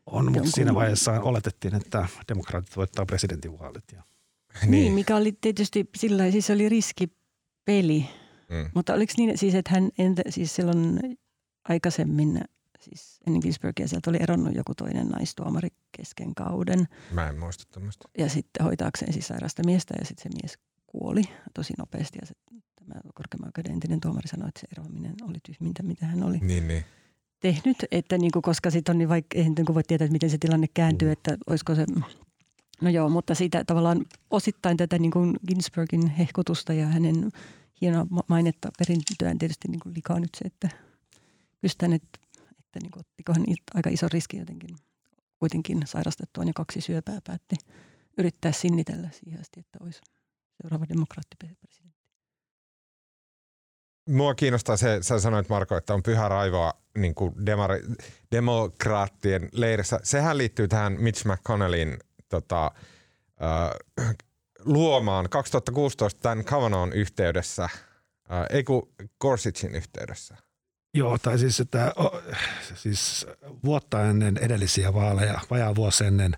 [0.06, 3.84] On, mutta siinä vaiheessa oletettiin, että demokraatit voittaa presidentinvaalit.
[3.94, 4.04] Ja.
[4.62, 4.72] Niin.
[4.72, 8.10] niin, mikä oli tietysti sillä siis oli riskipeli.
[8.50, 8.70] Mm.
[8.76, 11.00] Mutta oliko niin siis, että hän entä, siis silloin
[11.70, 12.42] aikaisemmin,
[12.80, 16.88] siis ennen Ginsbergia sieltä oli eronnut joku toinen naistuomari kesken kauden.
[17.12, 18.10] Mä en muista tämmöistä.
[18.18, 21.24] Ja sitten hoitaakseen siis sairasta miestä ja sitten se mies kuoli
[21.54, 22.34] tosi nopeasti ja se,
[22.88, 26.68] tämä korkeimman oikeuden entinen tuomari sanoi, että se eroaminen oli tyhmintä, mitä hän oli niin,
[26.68, 26.84] niin.
[27.40, 27.78] tehnyt.
[27.92, 30.38] Että niin kuin, koska sitten on niin vaikka, eihän niin voi tietää, että miten se
[30.38, 31.12] tilanne kääntyy, mm.
[31.12, 31.86] että olisiko se
[32.82, 37.30] No joo, mutta siitä tavallaan osittain tätä niin kuin Ginsbergin hehkutusta ja hänen
[37.82, 40.70] hienoa mainetta perintöään tietysti niin kuin likaa nyt se, että
[41.62, 42.20] pystytään, että,
[42.60, 44.76] että niin kuin, ottikohan aika iso riski jotenkin
[45.40, 47.56] kuitenkin sairastettuaan ja kaksi syöpää päätti
[48.18, 50.02] yrittää sinnitellä siihen asti, että olisi
[50.62, 51.85] seuraava demokraattipresidentti.
[54.10, 57.84] Mua kiinnostaa se, sä sanoit Marko, että on pyhä raivoa niin kuin demari,
[58.32, 60.00] demokraattien leirissä.
[60.04, 61.98] Sehän liittyy tähän Mitch McConnellin
[62.30, 62.72] tota,
[63.44, 64.16] äh,
[64.66, 67.72] luomaan 2016 tämän Kavanaughin yhteydessä, äh,
[68.50, 68.90] ei kun
[69.22, 70.36] Gorsichin yhteydessä.
[70.94, 71.94] Joo, tai siis, että,
[72.76, 73.28] siis
[73.64, 76.36] vuotta ennen edellisiä vaaleja, vajaa vuosi ennen,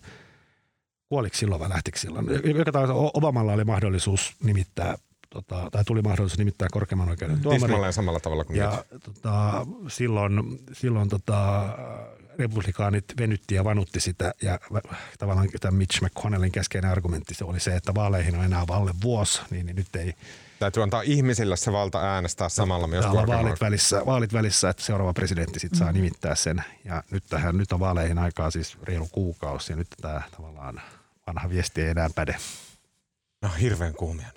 [1.10, 2.28] kuoliko silloin vai lähtikö silloin?
[2.30, 4.98] Joka tapauksessa Obamalla oli mahdollisuus nimittää
[5.30, 7.62] tota, tai tuli mahdollisuus nimittää korkeimman oikeuden tuomari.
[7.62, 9.04] Tismalleen samalla tavalla kuin ja, nyt.
[9.04, 11.66] Tota, silloin, silloin tota,
[12.38, 14.60] republikaanit venytti ja vanutti sitä ja
[15.20, 19.42] tavallaan tämä Mitch McConnellin keskeinen argumentti se oli se, että vaaleihin on enää valle vuosi,
[19.50, 20.14] niin, niin nyt ei–
[20.60, 25.60] Täytyy antaa ihmisille se valta äänestää samalla myös vaalit välissä, vaalit välissä, että seuraava presidentti
[25.60, 25.94] sitten saa mm.
[25.94, 26.64] nimittää sen.
[26.86, 30.82] Ja nyt, tähän, nyt on vaaleihin aikaa siis reilu kuukausi ja nyt tämä tavallaan
[31.28, 32.36] vanha viesti ei enää päde.
[33.42, 34.28] No hirveän kuumia.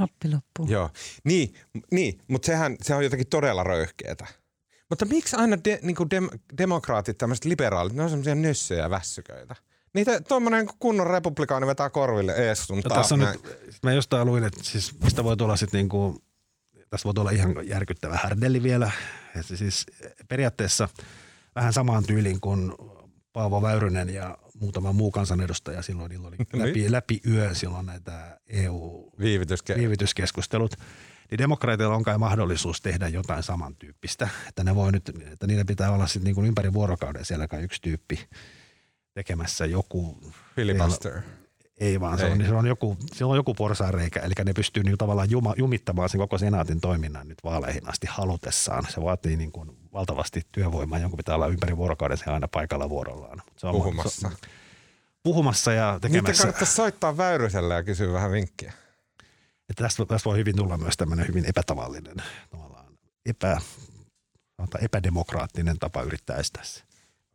[0.00, 0.66] Nappi loppuu.
[0.68, 0.90] Joo,
[1.24, 1.54] niin,
[1.90, 4.26] niin mutta sehän se on jotenkin todella röyhkeetä.
[4.90, 6.28] Mutta miksi aina de, niin dem,
[6.58, 9.56] demokraatit, tämmöiset liberaalit, ne on semmoisia nössöjä ja vässyköitä?
[9.94, 13.40] Niitä tuommoinen kunnon republikaani vetää korville ees sun no, tässä on nyt,
[13.82, 16.22] mä jostain luin, että siis mistä voi tulla sitten niinku,
[16.90, 18.90] tässä voi tulla ihan järkyttävä härdelli vielä.
[19.36, 19.86] Että siis
[20.28, 20.88] periaatteessa
[21.54, 22.72] vähän samaan tyyliin kuin
[23.32, 26.68] Paavo Väyrynen ja muutama muu kansanedustaja silloin, niillä oli niin.
[26.68, 30.76] läpi, läpi yön silloin näitä EU-viivytyskeskustelut.
[31.30, 35.92] Niin demokraateilla on kai mahdollisuus tehdä jotain samantyyppistä, että ne voi nyt, että niillä pitää
[35.92, 38.28] olla sitten niin ympäri vuorokauden siellä kai yksi tyyppi
[39.14, 40.20] tekemässä joku.
[40.56, 41.20] Filibuster.
[41.80, 44.98] Ei vaan, se on, se on, joku, se on joku porsaanreikä, eli ne pystyy niin
[44.98, 48.84] tavallaan jumittamaan sen koko senaatin toiminnan nyt vaaleihin asti halutessaan.
[48.88, 53.42] Se vaatii niin kuin valtavasti työvoimaa, jonkun pitää olla ympäri vuorokauden se aina paikalla vuorollaan.
[53.56, 54.30] Se on, puhumassa.
[54.30, 54.36] Se,
[55.22, 56.30] puhumassa ja tekemässä.
[56.30, 58.72] Niitä kannattaisi soittaa Väyryselle ja kysyä vähän vinkkiä.
[59.68, 62.16] Että tästä, tästä voi hyvin tulla myös tämmöinen hyvin epätavallinen,
[62.50, 62.86] tavallaan
[63.26, 63.60] epä,
[64.80, 66.82] epädemokraattinen tapa yrittää estää se.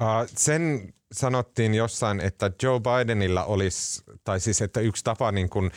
[0.01, 5.71] Uh, sen sanottiin jossain, että Joe Bidenilla olisi, tai siis että yksi tapa niin kuin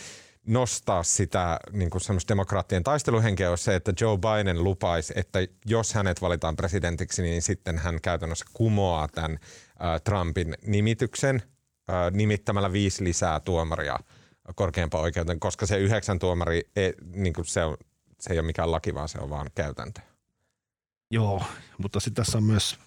[0.48, 5.94] nostaa sitä niin kuin semmoista demokraattien taisteluhenkeä on se, että Joe Biden lupaisi, että jos
[5.94, 13.04] hänet valitaan presidentiksi, niin sitten hän käytännössä kumoaa tämän uh, Trumpin nimityksen uh, nimittämällä viisi
[13.04, 13.98] lisää tuomaria
[14.54, 17.76] korkeimpaan oikeuteen, koska se yhdeksän tuomari, ei, niin kuin se, on,
[18.20, 20.00] se ei ole mikään laki, vaan se on vaan käytäntö.
[21.10, 21.42] Joo,
[21.78, 22.78] mutta sitten tässä on myös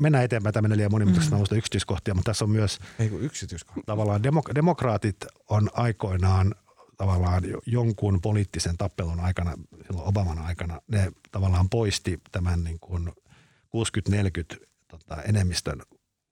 [0.00, 1.58] mennään eteenpäin, tämä menee liian monimutkaisesti, mm.
[1.58, 3.82] yksityiskohtia, mutta tässä on myös Ei yksityiskohtia.
[3.86, 5.16] tavallaan demok- demokraatit
[5.48, 6.54] on aikoinaan
[6.96, 9.54] tavallaan jonkun poliittisen tappelun aikana,
[9.86, 13.12] silloin Obaman aikana, ne tavallaan poisti tämän niin kuin
[14.56, 15.82] 60-40 tota, enemmistön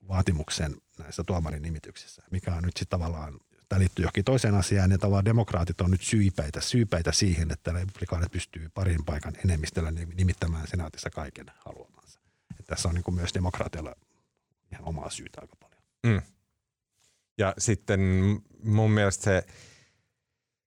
[0.09, 4.99] vaatimuksen näissä tuomarin nimityksissä, mikä on nyt sitten tavallaan, tämä liittyy johonkin toiseen asiaan, ja
[4.99, 11.11] tavallaan demokraatit on nyt syypäitä, syypäitä siihen, että republikaanit pystyy parin paikan enemmistöllä nimittämään senaatissa
[11.11, 11.98] kaiken haluamansa.
[12.69, 13.95] Tässä on niin kuin myös demokraateilla
[14.73, 15.83] ihan omaa syytä aika paljon.
[16.07, 16.23] Mm.
[17.39, 18.01] Ja sitten
[18.65, 19.43] mun mielestä se,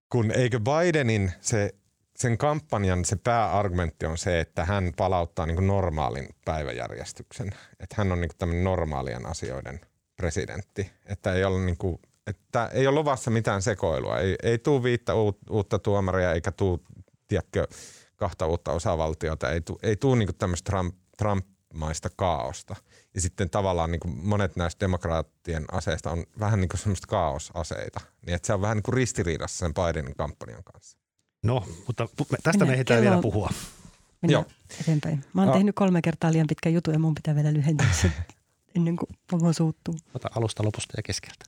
[0.09, 1.75] kun eikö Bidenin se
[2.21, 7.51] sen kampanjan se pääargumentti on se, että hän palauttaa niin normaalin päiväjärjestyksen.
[7.79, 9.81] Että hän on niin tämmöinen normaalien asioiden
[10.15, 10.91] presidentti.
[11.05, 14.19] Että ei ole, niin kuin, että ei ole luvassa mitään sekoilua.
[14.19, 15.13] Ei, ei tule viittä
[15.49, 16.79] uutta tuomaria eikä tule,
[17.27, 17.67] tiedätkö,
[18.15, 19.49] kahta uutta osavaltiota.
[19.49, 20.71] Ei tule, ei tule niin tämmöistä
[21.17, 22.75] Trump, Trump-maista kaaosta.
[23.15, 27.99] Ja sitten tavallaan niin kuin monet näistä demokraattien aseista on vähän niin kuin semmoista kaaosaseita.
[28.25, 30.97] Niin että se on vähän niin kuin ristiriidassa sen Bidenin kampanjan kanssa.
[31.43, 32.07] No, mutta
[32.43, 33.49] tästä me ehditään vielä puhua.
[34.27, 34.45] Joo.
[34.81, 35.25] eteenpäin.
[35.33, 35.53] Mä oon no.
[35.53, 38.11] tehnyt kolme kertaa liian pitkä jutu ja mun pitää vielä lyhentää se
[38.75, 39.95] ennen kuin pomo suuttuu.
[40.13, 41.45] Ota alusta, lopusta ja keskeltä.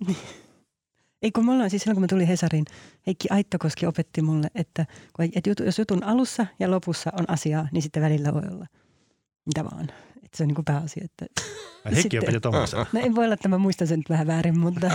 [1.21, 2.65] Ei kun me ollaan siis silloin kun mä tulin Hesarin,
[3.07, 4.85] Heikki Aittokoski opetti mulle, että,
[5.35, 8.67] että jutu, jos jutun alussa ja lopussa on asiaa, niin sitten välillä voi olla
[9.45, 9.89] mitä vaan.
[10.33, 11.05] Että se on niin kuin pääasia.
[11.05, 11.25] Että
[11.95, 12.85] Heikki opetti tuommoisen.
[12.93, 14.87] No ei voi olla, että mä muistan sen nyt vähän väärin, mutta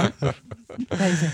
[0.98, 1.30] näin se.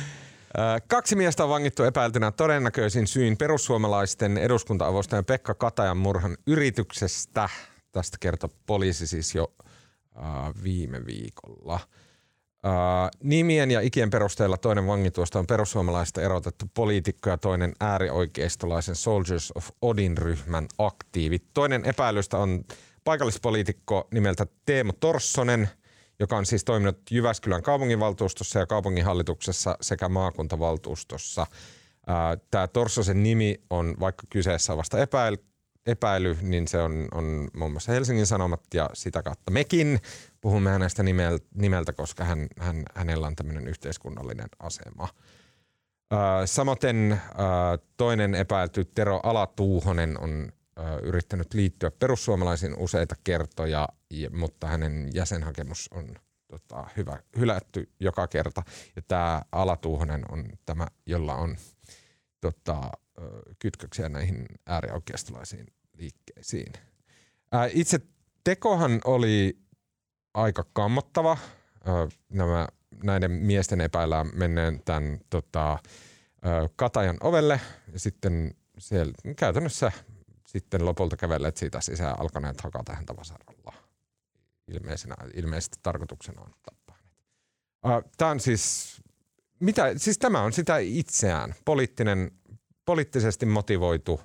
[0.87, 7.49] Kaksi miestä on vangittu epäiltynä todennäköisin syyn perussuomalaisten eduskunta-avustajan Pekka Katajan murhan yrityksestä.
[7.93, 9.55] Tästä kertoi poliisi siis jo
[10.17, 11.75] äh, viime viikolla.
[11.75, 19.53] Äh, nimien ja ikien perusteella toinen vangituosta on perussuomalaista erotettu poliitikko ja toinen äärioikeistolaisen Soldiers
[19.55, 21.39] of Odin-ryhmän aktiivi.
[21.55, 22.65] Toinen epäilystä on
[23.05, 25.69] paikallispoliitikko nimeltä Teemu Torssonen–
[26.19, 31.47] joka on siis toiminut Jyväskylän kaupunginvaltuustossa ja kaupunginhallituksessa sekä maakuntavaltuustossa.
[32.51, 35.37] Tämä Torsosen nimi on, vaikka kyseessä on vasta epäily,
[35.87, 40.01] epäily niin se on, on muun muassa Helsingin Sanomat ja sitä kautta mekin
[40.41, 45.09] puhumme hänestä nimeltä, nimeltä koska hän, hän, hänellä on tämmöinen yhteiskunnallinen asema.
[46.45, 46.79] Samoin
[47.97, 50.53] toinen epäilty Tero Alatuuhonen on
[51.03, 53.89] yrittänyt liittyä perussuomalaisiin useita kertoja,
[54.31, 56.15] mutta hänen jäsenhakemus on
[56.49, 58.63] tota, hyvä, hylätty joka kerta.
[58.97, 61.57] Ja tämä Alatuuhonen on tämä, jolla on
[62.41, 62.91] tota,
[63.59, 65.67] kytköksiä näihin äärioikeistolaisiin
[65.99, 66.73] liikkeisiin.
[67.53, 68.01] Ää, itse
[68.45, 69.59] tekohan oli
[70.35, 71.37] aika kammottava.
[71.85, 72.69] Ää, nämä,
[73.03, 75.79] näiden miesten epäillään menneen tämän tota,
[76.77, 77.61] Katajan ovelle
[77.93, 79.93] ja sitten siellä käytännössä
[80.55, 83.73] sitten lopulta kävelleet siitä sisään alkaneet hakata häntä vasaralla.
[84.69, 86.99] Ilmeisenä, ilmeisesti tarkoituksena on tappaa
[87.83, 88.13] hänet.
[88.17, 88.97] Tämä on siis,
[89.61, 92.31] mitä, siis tämä on sitä itseään, poliittinen,
[92.85, 94.21] poliittisesti motivoitu,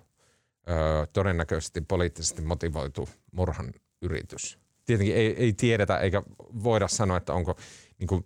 [1.14, 4.60] todennäköisesti poliittisesti motivoitu murhan yritys.
[4.86, 6.24] Tietenkin ei, ei tiedetä eikä
[6.64, 7.58] voida sanoa, että onko
[8.00, 8.26] niin kuin,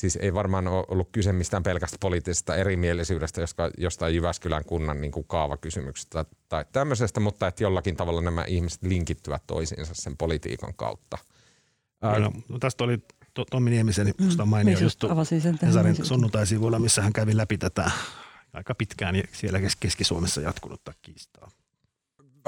[0.00, 3.40] siis ei varmaan ole ollut kyse mistään pelkästä poliittisesta erimielisyydestä
[3.78, 9.42] jostain Jyväskylän kunnan niin kuin kaavakysymyksestä tai tämmöisestä, mutta että jollakin tavalla nämä ihmiset linkittyvät
[9.46, 11.18] toisiinsa sen politiikan kautta.
[12.02, 12.98] no, no tästä oli
[13.50, 15.08] Tommi Niemisen musta mm, mainio juttu
[15.62, 17.90] Hesarin sunnuntaisivuilla, missä hän kävi läpi tätä
[18.52, 21.50] aika pitkään siellä Keski-Suomessa jatkunutta kiistaa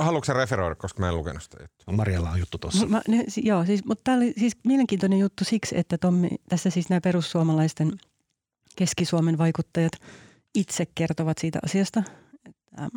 [0.05, 1.85] haluatko sä referoida, koska mä en lukenut sitä juttua?
[1.87, 2.87] No, Marjalla on juttu tuossa.
[2.87, 6.89] Mä, ne, joo, siis, mutta tämä oli siis mielenkiintoinen juttu siksi, että Tommi, tässä siis
[6.89, 7.93] nämä perussuomalaisten
[8.77, 9.93] Keski-Suomen vaikuttajat
[10.55, 12.03] itse kertovat siitä asiasta.
[12.49, 12.97] Että, ähm,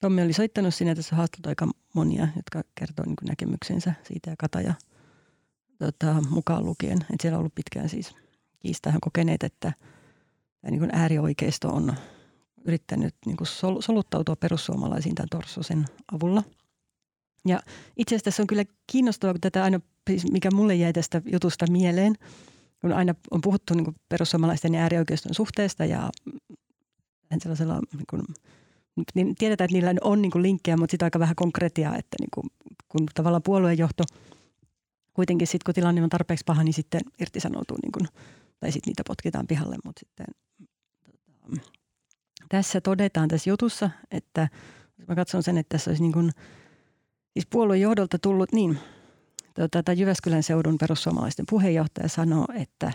[0.00, 4.74] Tommi oli soittanut sinne, tässä haastot aika monia, jotka kertoo niin näkemyksensä siitä ja Kataja
[5.78, 6.98] tota, mukaan lukien.
[7.00, 8.14] Että siellä on ollut pitkään siis
[8.60, 9.72] kiistähän kokeneet, että
[10.60, 11.94] tämä niin äärioikeisto on
[12.64, 16.42] yrittänyt niin kuin sol, soluttautua perussuomalaisiin tämän Torsosen avulla.
[17.46, 17.60] Ja
[17.96, 19.80] itse asiassa tässä on kyllä kiinnostavaa, kun tätä aina,
[20.10, 22.14] siis mikä mulle jäi tästä jutusta mieleen,
[22.80, 26.10] kun aina on puhuttu niin kuin perussuomalaisten ja äärioikeiston suhteesta ja
[27.38, 28.22] sellaisella, niin kuin,
[29.14, 32.30] niin tiedetään, että niillä on niin kuin linkkejä, mutta sitä aika vähän konkretiaa, että niin
[32.34, 32.44] kuin,
[32.88, 34.04] kun tavallaan puoluejohto
[35.14, 38.08] kuitenkin sitten, kun tilanne on tarpeeksi paha, niin sitten irtisanoutuu niin kuin,
[38.60, 40.26] tai sitten niitä potkitaan pihalle, mutta sitten
[41.52, 41.77] tota,
[42.48, 44.48] tässä todetaan tässä jutussa, että
[45.08, 46.30] mä katson sen, että tässä olisi niin kuin,
[47.32, 48.78] siis puolueen johdolta tullut niin,
[49.70, 52.92] tota, Jyväskylän seudun perussuomalaisten puheenjohtaja sanoo, että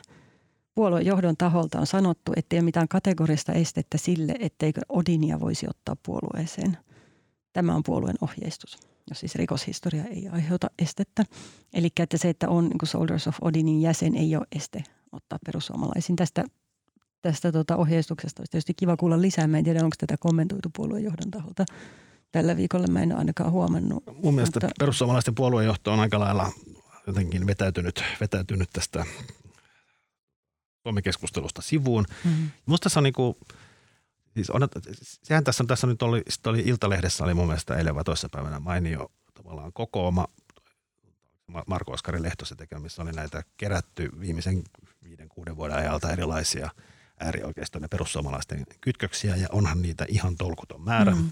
[0.75, 5.67] puolueen johdon taholta on sanottu, että ei ole mitään kategorista estettä sille, etteikö Odinia voisi
[5.69, 6.77] ottaa puolueeseen.
[7.53, 8.77] Tämä on puolueen ohjeistus.
[9.09, 11.23] jos siis rikoshistoria ei aiheuta estettä.
[11.73, 16.15] Eli että se, että on niin Soldiers of Odinin jäsen, ei ole este ottaa perussuomalaisiin.
[16.15, 16.43] Tästä,
[17.23, 19.47] tästä tota ohjeistuksesta olisi tietysti kiva kuulla lisää.
[19.47, 21.65] Mä en tiedä, onko tätä kommentoitu puoluejohdon taholta
[22.31, 22.87] tällä viikolla.
[22.87, 24.03] Mä en ole ainakaan huomannut.
[24.23, 24.75] Mun mielestä mutta...
[24.79, 26.51] perussuomalaisten puoluejohto on aika lailla
[27.07, 29.05] jotenkin vetäytynyt, vetäytynyt tästä
[30.83, 32.05] Suomi-keskustelusta sivuun.
[32.23, 32.49] Mm-hmm.
[32.65, 33.35] Musta se on niin kuin,
[34.33, 34.67] siis on,
[35.23, 39.11] sehän tässä, on, tässä nyt oli, oli Iltalehdessä oli mun mielestä eilen vai toissapäivänä mainio
[39.33, 40.27] tavallaan kokooma
[41.67, 44.63] Marko Oskari Lehtosen tekemä, missä oli näitä kerätty viimeisen
[45.03, 46.69] viiden, kuuden vuoden ajalta erilaisia
[47.23, 51.11] äärioikeiston ja perussuomalaisten kytköksiä ja onhan niitä ihan tolkuton määrä.
[51.11, 51.31] Mm.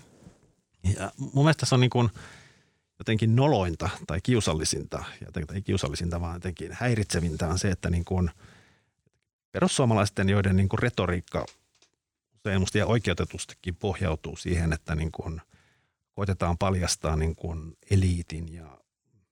[0.97, 2.09] Ja mun mielestä se on niin kuin
[2.99, 8.31] jotenkin nolointa tai kiusallisinta, jotenkin, ei kiusallisinta, vaan jotenkin häiritsevintä on se, että niin kuin
[9.51, 11.45] perussuomalaisten, joiden niin kuin retoriikka
[12.33, 15.41] usein musta ja oikeutetustikin pohjautuu siihen, että niin kuin
[16.13, 18.77] koitetaan paljastaa niin kuin eliitin ja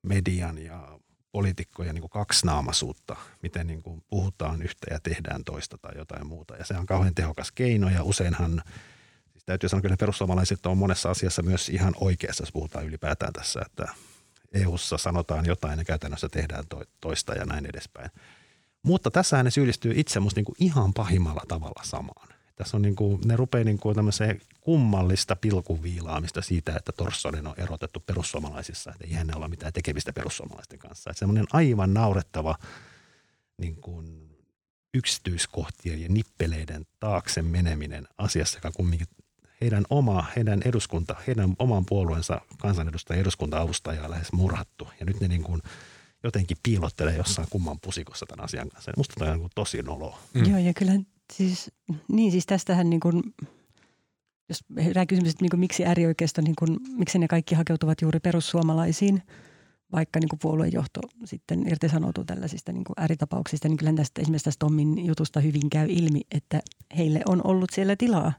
[0.01, 0.98] median ja
[1.31, 6.55] poliitikkojen niin kaksinaamaisuutta, miten niin kuin puhutaan yhtä ja tehdään toista tai jotain muuta.
[6.55, 8.61] Ja se on kauhean tehokas keino ja useinhan,
[9.31, 13.61] siis täytyy sanoa, että perussuomalaiset on monessa asiassa myös ihan oikeassa, jos puhutaan ylipäätään tässä,
[13.65, 13.93] että
[14.53, 16.63] EU-ssa sanotaan jotain ja käytännössä tehdään
[17.01, 18.09] toista ja näin edespäin.
[18.83, 22.38] Mutta tässä ne syyllistyy itse musta niin kuin ihan pahimmalla tavalla samaan.
[22.59, 23.95] Tässä on niin kuin, ne rupeaa niin kuin
[24.61, 30.79] kummallista pilkuviilaamista siitä, että Torssonen on erotettu perussuomalaisissa, että ei hänellä ole mitään tekemistä perussuomalaisten
[30.79, 31.09] kanssa.
[31.09, 32.55] Että semmoinen aivan naurettava
[33.57, 34.29] niin kuin
[34.93, 39.07] yksityiskohtien ja nippeleiden taakse meneminen asiassa, joka kumminkin
[39.61, 44.87] heidän oma, heidän eduskunta, heidän oman puolueensa kansanedustajan eduskunta-avustajaa lähes murhattu.
[44.99, 45.61] Ja nyt ne niin kuin
[46.23, 48.91] jotenkin piilottelee jossain kumman pusikossa tämän asian kanssa.
[48.97, 50.19] Musta tämä on niin tosi noloa.
[50.33, 50.49] Mm.
[50.49, 50.93] Joo, ja kyllä
[51.33, 51.71] siis,
[52.11, 53.23] niin siis tästähän niin kuin,
[54.49, 58.19] jos herää kysymys, että niin kuin, miksi äärioikeisto, niin kuin, miksi ne kaikki hakeutuvat juuri
[58.19, 59.23] perussuomalaisiin,
[59.91, 64.59] vaikka niin kuin puoluejohto sitten irtisanoutuu tällaisista niin kuin ääritapauksista, niin kyllä tästä, esimerkiksi tästä
[64.65, 66.61] Tommin jutusta hyvin käy ilmi, että
[66.97, 68.33] heille on ollut siellä tilaa.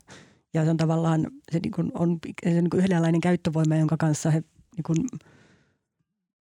[0.54, 4.30] Ja se on tavallaan se niin kuin on se niin kuin yhdenlainen käyttövoima, jonka kanssa
[4.30, 4.42] he
[4.76, 4.98] niin kuin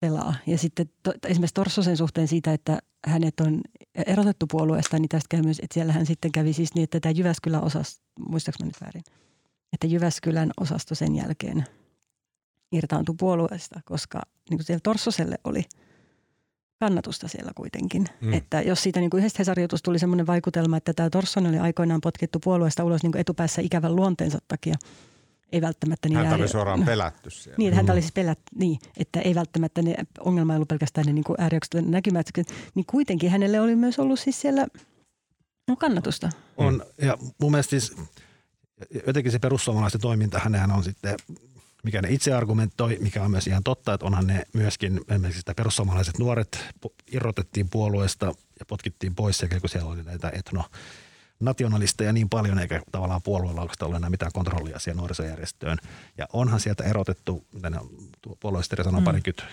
[0.04, 0.34] pelaa.
[0.48, 3.62] Ja sitten to, esimerkiksi Torsosen suhteen siitä, että hänet on
[3.96, 7.12] erotettu puolueesta, niin tästä käy myös, että siellä hän sitten kävi siis niin, että tämä
[7.12, 9.04] Jyväskylän osasto, muistaaks mä nyt väärin,
[9.74, 11.66] että Jyväskylän osasto sen jälkeen
[12.72, 15.64] irtaantui puolueesta, koska niin kuin siellä Torsoselle oli
[16.80, 18.06] kannatusta siellä kuitenkin.
[18.22, 18.34] Mm.
[18.34, 22.02] Että jos siitä niin kuin yhdestä hesari tuli sellainen vaikutelma, että tämä Torsson oli aikoinaan
[22.02, 24.76] potkittu puolueesta ulos niin kuin etupäässä ikävän luonteensa takia–
[25.54, 27.58] ei välttämättä niin Häntä oli suoraan pelätty siellä.
[27.58, 31.14] Niin, häntä oli siis pelätty, niin, että ei välttämättä ne, ongelma ei ollut pelkästään ne
[31.14, 32.28] niin ääriokset näkymät,
[32.76, 34.68] niin kuitenkin hänelle oli myös ollut siis siellä
[35.68, 36.30] no, kannatusta.
[36.58, 37.96] On, ja mun mielestä siis
[39.08, 41.16] jotenkin se perussuomalaisten toiminta, hänhän on sitten,
[41.84, 45.54] mikä ne itse argumentoi, mikä on myös ihan totta, että onhan ne myöskin, esimerkiksi sitä
[45.56, 46.66] perussuomalaiset nuoret
[47.12, 48.26] irrotettiin puolueesta
[48.60, 50.64] ja potkittiin pois sekä kun siellä oli näitä etno
[51.46, 55.78] nationalisteja niin paljon, eikä tavallaan puolueella oikeastaan ole enää mitään kontrollia siihen nuorisojärjestöön.
[56.18, 57.78] Ja onhan sieltä erotettu, mitä ne
[58.40, 59.06] puolueisteri sanoo, mm.
[59.06, 59.44] parikymmentä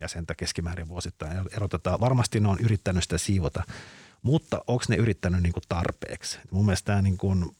[0.00, 2.00] jäsentä keskimäärin vuosittain erotetaan.
[2.00, 3.62] Varmasti ne on yrittänyt sitä siivota,
[4.22, 6.38] mutta onko ne yrittänyt niin kuin tarpeeksi?
[6.50, 7.56] Mun mielestä tämä niin kuin,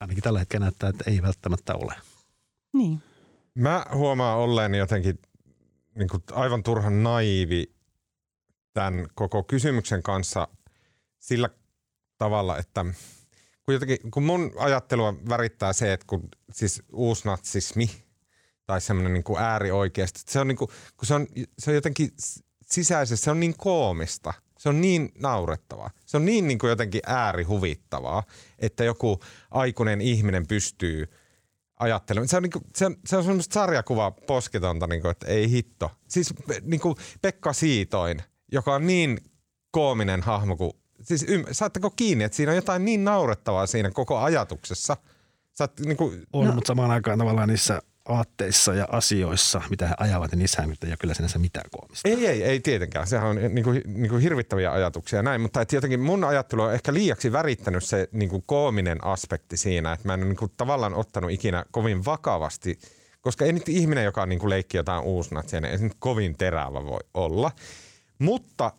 [0.00, 1.94] ainakin tällä hetkellä näyttää, että ei välttämättä ole.
[2.72, 3.02] Niin.
[3.54, 5.18] Mä huomaan olleen jotenkin
[5.94, 7.72] niin kuin aivan turhan naivi
[8.72, 10.48] tämän koko kysymyksen kanssa
[11.18, 11.48] sillä
[12.22, 12.84] tavalla, että
[13.64, 17.90] kun, jotenkin, kun mun ajattelua värittää se, että kun siis uusnatsismi
[18.66, 21.26] tai semmoinen niin äärioikeasti, se on, niin kuin, kun se on,
[21.58, 22.10] se on jotenkin
[22.66, 24.34] sisäisesti, se on niin koomista.
[24.58, 25.90] Se on niin naurettavaa.
[26.06, 28.22] Se on niin, niin kuin jotenkin äärihuvittavaa,
[28.58, 29.20] että joku
[29.50, 31.06] aikuinen ihminen pystyy
[31.78, 32.28] ajattelemaan.
[32.28, 35.50] Se on, niin kuin, se on, se on semmoista sarjakuvaa posketonta, niin kuin, että ei
[35.50, 35.90] hitto.
[36.08, 39.18] Siis niin kuin Pekka Siitoin, joka on niin
[39.70, 40.72] koominen hahmo kuin
[41.02, 44.96] siis ym, saatteko kiinni, että siinä on jotain niin naurettavaa siinä koko ajatuksessa?
[45.54, 46.54] Saat, niin kuin, on, no.
[46.54, 50.96] mutta samaan aikaan tavallaan niissä aatteissa ja asioissa, mitä he ajavat, niin niissä ei ole
[50.96, 52.08] kyllä sinänsä mitään koomista.
[52.08, 53.06] Ei, ei, ei tietenkään.
[53.06, 56.62] Sehän on niin kuin, niin kuin hirvittäviä ajatuksia ja näin, mutta että jotenkin mun ajattelu
[56.62, 60.36] on ehkä liiaksi värittänyt se niin kuin koominen aspekti siinä, että mä en ole niin
[60.36, 62.78] kuin, tavallaan ottanut ikinä kovin vakavasti,
[63.20, 66.36] koska ei nyt ihminen, joka niin kuin leikki jotain uusnatsia, niin ei se nyt kovin
[66.38, 67.50] terävä voi olla.
[68.18, 68.72] Mutta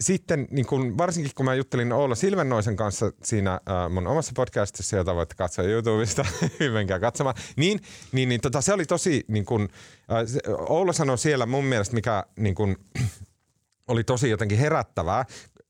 [0.00, 4.96] sitten niin kun, varsinkin kun mä juttelin Oula Silvennoisen kanssa siinä äh, mun omassa podcastissa,
[4.96, 6.24] jota voitte katsoa YouTubesta,
[6.60, 7.80] hyvenkää katsomaan, niin,
[8.12, 9.68] niin, niin tota, se oli tosi, niin kun,
[10.12, 12.76] äh, se, Oula sanoi siellä mun mielestä, mikä niin kun,
[13.88, 15.24] oli tosi jotenkin herättävää,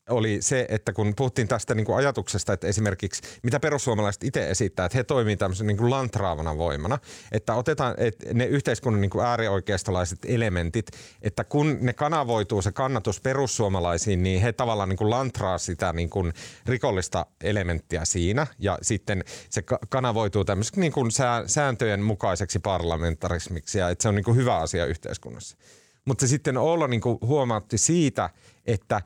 [0.09, 4.85] oli se, että kun puhuttiin tästä niin kuin ajatuksesta, että esimerkiksi mitä perussuomalaiset itse esittää,
[4.85, 6.99] että he toimivat tämmöisen niin kuin lantraavana voimana,
[7.31, 10.87] että otetaan että ne yhteiskunnan niin kuin äärioikeistolaiset elementit,
[11.21, 16.09] että kun ne kanavoituu se kannatus perussuomalaisiin, niin he tavallaan niin kuin lantraa sitä niin
[16.09, 16.33] kuin
[16.65, 21.11] rikollista elementtiä siinä ja sitten se kanavoituu tämmöiseksi niin kuin
[21.45, 25.57] sääntöjen mukaiseksi parlamentarismiksi ja että se on niin kuin hyvä asia yhteiskunnassa.
[26.05, 28.29] Mutta sitten Oolo niin kuin huomautti siitä,
[28.65, 29.01] että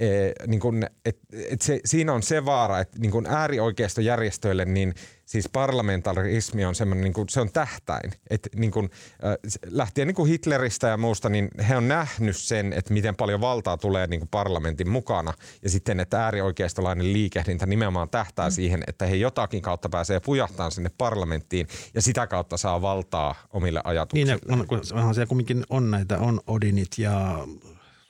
[0.00, 1.18] Eh, niin kun, et,
[1.50, 4.94] et se, siinä on se vaara, että niin kun äärioikeistojärjestöille niin
[5.26, 8.12] siis parlamentarismi on semmoinen, niin kun, se on tähtäin.
[8.30, 8.90] Et, niin kun,
[9.24, 13.40] äh, lähtien niin kun Hitleristä ja muusta, niin he on nähnyt sen, että miten paljon
[13.40, 15.32] valtaa tulee niin parlamentin mukana.
[15.62, 18.52] Ja sitten, että äärioikeistolainen liikehdintä nimenomaan tähtää mm.
[18.52, 23.80] siihen, että he jotakin kautta pääsee pujahtamaan sinne parlamenttiin ja sitä kautta saa valtaa omille
[23.84, 24.38] ajatuksille.
[24.46, 27.46] Niin, on, kun, onhan siellä kumminkin on näitä, on Odinit ja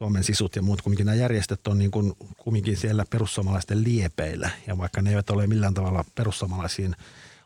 [0.02, 4.50] Suomen sisut ja muut, kumminkin nämä järjestöt on niin kuin, kumminkin siellä perussuomalaisten liepeillä.
[4.66, 6.96] Ja vaikka ne eivät ole millään tavalla perussuomalaisiin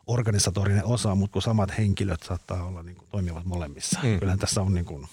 [0.07, 3.99] organisatorinen osa, mutta kun samat henkilöt saattaa olla niin kuin, toimivat molemmissa.
[4.03, 4.19] Mm.
[4.19, 5.07] Kyllähän tässä on niin kuin,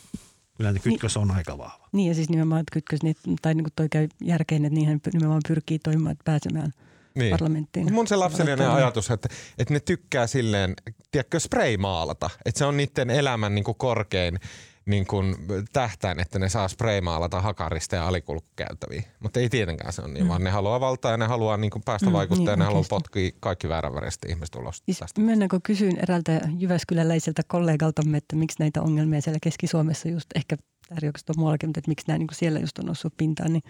[0.57, 1.88] Kyllä kytkös on aika vahva.
[1.93, 5.01] Niin ja siis nimenomaan, että kytkös, niin, tai niin kuin toi käy järkeen, että niihin
[5.12, 6.72] nimenomaan pyrkii toimimaan, että pääsemään
[7.14, 7.30] niin.
[7.30, 7.93] parlamenttiin.
[7.93, 9.28] Mun se lapsellinen ajatus, että,
[9.59, 10.74] että ne tykkää silleen,
[11.11, 12.30] tiedätkö, spraymaalata.
[12.45, 14.38] Että se on niiden elämän niin kuin korkein
[14.87, 15.37] niin kuin
[15.72, 19.03] tähtään, että ne saa spraymaalata hakarista ja alikulkukäytäviä.
[19.20, 20.28] Mutta ei tietenkään se on niin, mm.
[20.28, 22.64] vaan ne haluaa valtaa ja ne haluaa niin kuin päästä mm, vaikuttamaan niin, ja ne
[22.64, 25.20] haluaa potkia kaikki vääränväristä ihmiset ulos siis tästä.
[25.20, 30.57] Mennäänkö kysyin eräältä Jyväskyläläiseltä kollegaltamme, että miksi näitä ongelmia siellä Keski-Suomessa just ehkä
[30.91, 33.62] on muuallakin, mutta että miksi nämä niin kuin siellä just on noussut pintaan, niin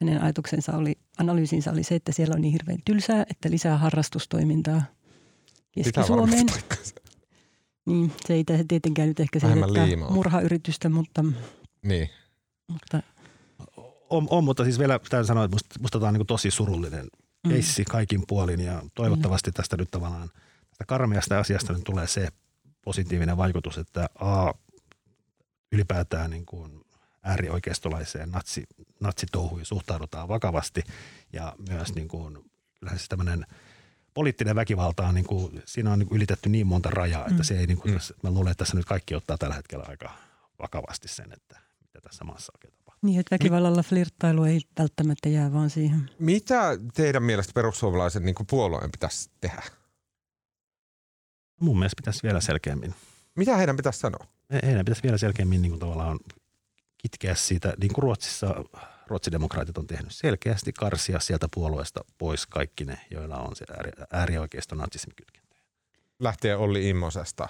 [0.00, 4.82] hänen ajatuksensa oli, analyysinsä oli se, että siellä on niin hirveän tylsää, että lisää harrastustoimintaa
[5.72, 6.46] Keski-Suomeen.
[7.86, 11.24] Niin, se ei tietenkään nyt ehkä selvittää murhayritystä, mutta...
[11.82, 12.10] Niin.
[12.68, 13.02] Mutta,
[14.10, 17.06] on, on, mutta siis vielä täytyy sanoa, että musta, musta tämä on niin tosi surullinen
[17.44, 17.50] mm.
[17.50, 20.28] keissi kaikin puolin ja toivottavasti tästä nyt tavallaan
[20.68, 22.28] tästä karmeasta asiasta nyt tulee se
[22.84, 24.52] positiivinen vaikutus, että A,
[25.72, 26.80] ylipäätään niin kuin
[27.22, 28.64] äärioikeistolaiseen natsi,
[29.00, 30.82] natsitouhuihin suhtaudutaan vakavasti
[31.32, 32.38] ja myös niin kuin,
[32.96, 33.46] se tämmöinen–
[34.14, 37.44] poliittinen väkivalta on, niin kuin, siinä on niin kuin ylitetty niin monta rajaa, että mm.
[37.44, 38.00] se ei, niin kuin, mm.
[38.22, 40.14] mä luulen, että tässä nyt kaikki ottaa tällä hetkellä aika
[40.58, 43.08] vakavasti sen, että mitä tässä maassa oikein tapahtuu.
[43.08, 46.10] Niin, että väkivallalla flirttailu ei välttämättä jää vaan siihen.
[46.18, 49.62] Mitä teidän mielestä perussuomalaisen niin puolueen pitäisi tehdä?
[51.60, 52.94] Mun mielestä pitäisi vielä selkeämmin.
[53.36, 54.26] Mitä heidän pitäisi sanoa?
[54.62, 56.18] Heidän pitäisi vielä selkeämmin niin kuin tavallaan
[56.98, 58.54] kitkeä siitä, niin kuin Ruotsissa
[59.10, 64.74] ruotsidemokraatit on tehnyt selkeästi karsia sieltä puolueesta pois kaikki ne, joilla on se ääri, äärioikeisto
[64.74, 65.56] natsismikytkentä.
[66.18, 67.48] Lähtee Olli Immosesta.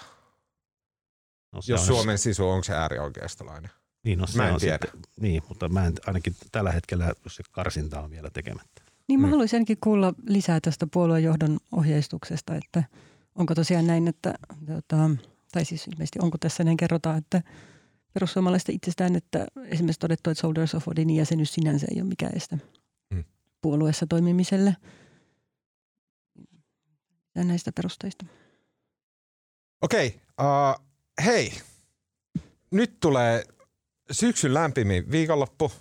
[1.51, 2.21] No, Jos Suomen se...
[2.21, 3.71] sisu on se äärioikeistolainen.
[4.03, 4.79] Niin, no, se mä en on tiedä.
[4.81, 8.81] Sitten, niin, mutta mä en, ainakin tällä hetkellä se karsinta on vielä tekemättä.
[9.07, 9.31] Niin mä mm.
[9.31, 12.83] haluaisinkin kuulla lisää tästä puoluejohdon ohjeistuksesta, että
[13.35, 14.33] onko tosiaan näin, että,
[14.67, 15.09] tota,
[15.51, 17.41] tai siis ilmeisesti onko tässä näin kerrotaan, että–
[18.13, 22.57] perussuomalaista itsestään, että esimerkiksi todettu, että Soldiers of Odinin jäsenyys sinänsä ei ole mikään este
[23.13, 23.23] hmm.
[23.61, 24.75] puolueessa toimimiselle.
[27.35, 28.25] Ja näistä perusteista.
[29.81, 30.07] Okei,
[30.37, 30.85] okay, uh,
[31.25, 31.53] hei.
[32.71, 33.43] Nyt tulee
[34.11, 35.71] syksyn lämpimin viikonloppu.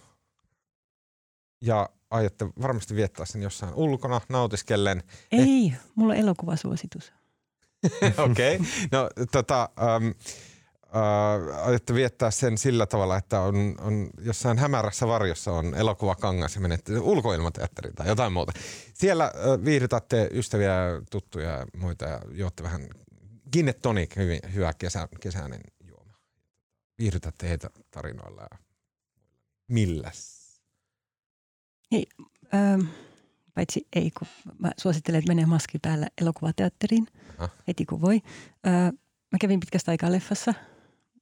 [1.65, 5.03] Ja aiotte varmasti viettää sen jossain ulkona nautiskellen.
[5.33, 5.81] Ei, Et...
[5.95, 7.13] mulla on elokuvasuositus.
[8.31, 8.67] Okei, okay.
[8.93, 9.69] no tota...
[9.81, 10.50] Um, äh,
[11.63, 16.99] aiotte viettää sen sillä tavalla, että on, on jossain hämärässä varjossa on elokuvakangas ja menette
[16.99, 18.53] ulkoilmateatteriin tai jotain muuta.
[18.95, 20.75] Siellä äh, viihdytätte ystäviä,
[21.11, 22.89] tuttuja ja muita ja juotte vähän
[23.53, 26.15] Ginnet Tonic, hyvin, hyvä kesä, kesäinen juoma.
[26.99, 28.59] Viihdytätte heitä tarinoilla ja
[29.69, 30.41] milläs?
[31.93, 32.07] Hei,
[32.55, 32.81] ähm,
[33.55, 34.29] paitsi ei, kun
[34.59, 37.07] mä suosittelen, että menee maski päällä elokuvateatteriin
[37.39, 37.49] Aha.
[37.69, 38.21] heti kun voi.
[38.67, 38.93] Äh,
[39.33, 40.55] mä kävin pitkästä aikaa leffassa–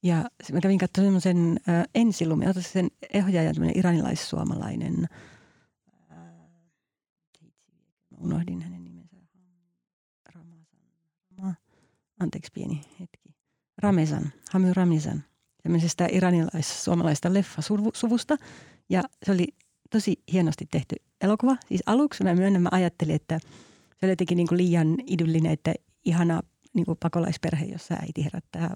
[0.03, 2.87] ja mä kävin katsomaan semmoisen äh, ensilumi, otan sen
[3.23, 5.07] ohjaaja tämmöinen iranilais-suomalainen,
[6.11, 6.17] äh,
[8.17, 9.17] unohdin hänen nimensä,
[10.35, 11.57] Ramazan,
[12.19, 13.35] anteeksi pieni hetki,
[13.77, 15.23] Ramezan, Hamy Ramezan,
[15.63, 18.37] tämmöisestä iranilais-suomalaista leffasuvusta.
[18.89, 19.47] Ja se oli
[19.89, 21.57] tosi hienosti tehty elokuva.
[21.67, 23.39] Siis aluksi mä myönnän, mä ajattelin, että
[23.99, 25.73] se oli jotenkin niin liian idyllinen, että
[26.05, 26.41] ihana
[26.73, 28.75] niin pakolaisperhe, jossa äiti herättää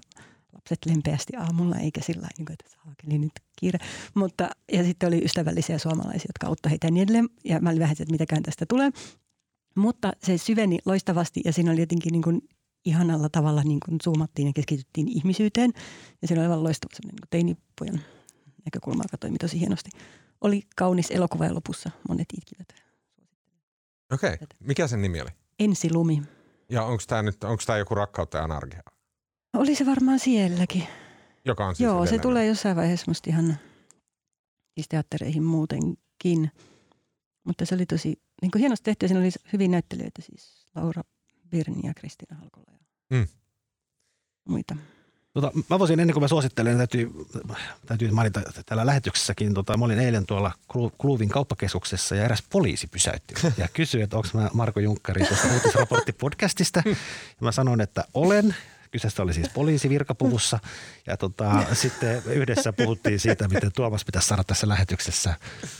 [0.54, 3.78] lapset lempeästi aamulla, eikä sillä niin että saakeli nyt kiire.
[4.14, 7.28] Mutta, ja sitten oli ystävällisiä suomalaisia, jotka auttoi heitä ja niin edelleen.
[7.44, 8.90] Ja mä olin vähän, että mitäkään tästä tulee.
[9.76, 12.48] Mutta se syveni loistavasti ja siinä oli jotenkin niin kuin
[12.84, 15.72] ihanalla tavalla niin kuin zoomattiin ja keskityttiin ihmisyyteen.
[16.22, 18.00] Ja siinä oli aivan loistava niin teinipojan
[18.64, 19.90] näkökulma, joka toimi tosi hienosti.
[20.40, 21.90] oli kaunis elokuva lopussa.
[22.08, 22.84] Monet itkivät.
[24.12, 24.34] Okei.
[24.34, 24.46] Okay.
[24.60, 25.30] Mikä sen nimi oli?
[25.58, 26.22] Ensilumi.
[26.68, 28.82] Ja onko tämä nyt, onko tämä joku rakkautta ja anarkia?
[29.54, 30.86] Oli se varmaan sielläkin.
[31.44, 33.58] Joka on siis Joo, se tulee jossain vaiheessa musta ihan
[34.74, 36.50] siis teattereihin muutenkin.
[37.44, 41.02] Mutta se oli tosi niin kuin hienosti tehty ja siinä oli hyvin näyttelijöitä siis Laura
[41.50, 42.78] Birni ja Kristiina Halkola ja
[43.10, 43.26] mm.
[44.48, 44.76] muita.
[45.32, 47.10] Tota, mä voisin ennen kuin mä suosittelen, täytyy,
[47.86, 49.54] täytyy mainita täällä lähetyksessäkin.
[49.54, 50.52] Tota, mä olin eilen tuolla
[50.98, 56.82] Kluuvin kauppakeskuksessa ja eräs poliisi pysäytti ja kysyi, että onko mä Marko Junkkari tuosta uutisraporttipodcastista.
[56.86, 56.94] Ja
[57.40, 58.56] mä sanoin, että olen
[58.94, 60.58] Kyseessä oli siis poliisi virkapuvussa
[61.06, 65.34] ja tota, sitten yhdessä puhuttiin siitä, miten Tuomas pitäisi saada tässä lähetyksessä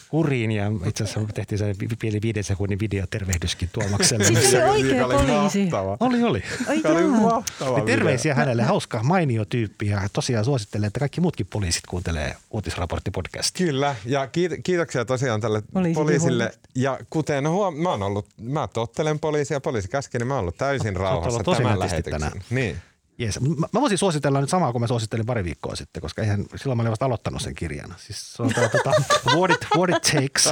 [0.09, 4.25] kuriin ja itse asiassa tehtiin se pieni viiden sekunnin videotervehdyskin Tuomakselle.
[4.25, 5.71] Siis se oikea poliisi.
[6.01, 6.43] Oli, oli.
[6.85, 11.87] Oli mahtava niin terveisiä hänelle, hauska, mainio tyyppi ja tosiaan suosittelen, että kaikki muutkin poliisit
[11.89, 13.67] kuuntelee uutisraporttipodcastia.
[13.67, 14.29] Kyllä ja
[14.63, 19.89] kiitoksia tosiaan tälle Poliisi poliisille ja kuten huom- mä oon ollut, mä tottelen poliisia, poliisi
[19.89, 22.43] käski, niin mä oon ollut täysin rauhassa tämän lähetyksen.
[22.51, 22.77] Niin.
[23.19, 23.41] Jees.
[23.41, 26.77] Mä, mä voisin suositella nyt samaa kuin mä suosittelin pari viikkoa sitten, koska eihän, silloin
[26.77, 27.95] mä olin vasta aloittanut sen kirjan.
[27.99, 28.93] Siis se on tämä, tota,
[29.37, 30.49] what, it, what It Takes.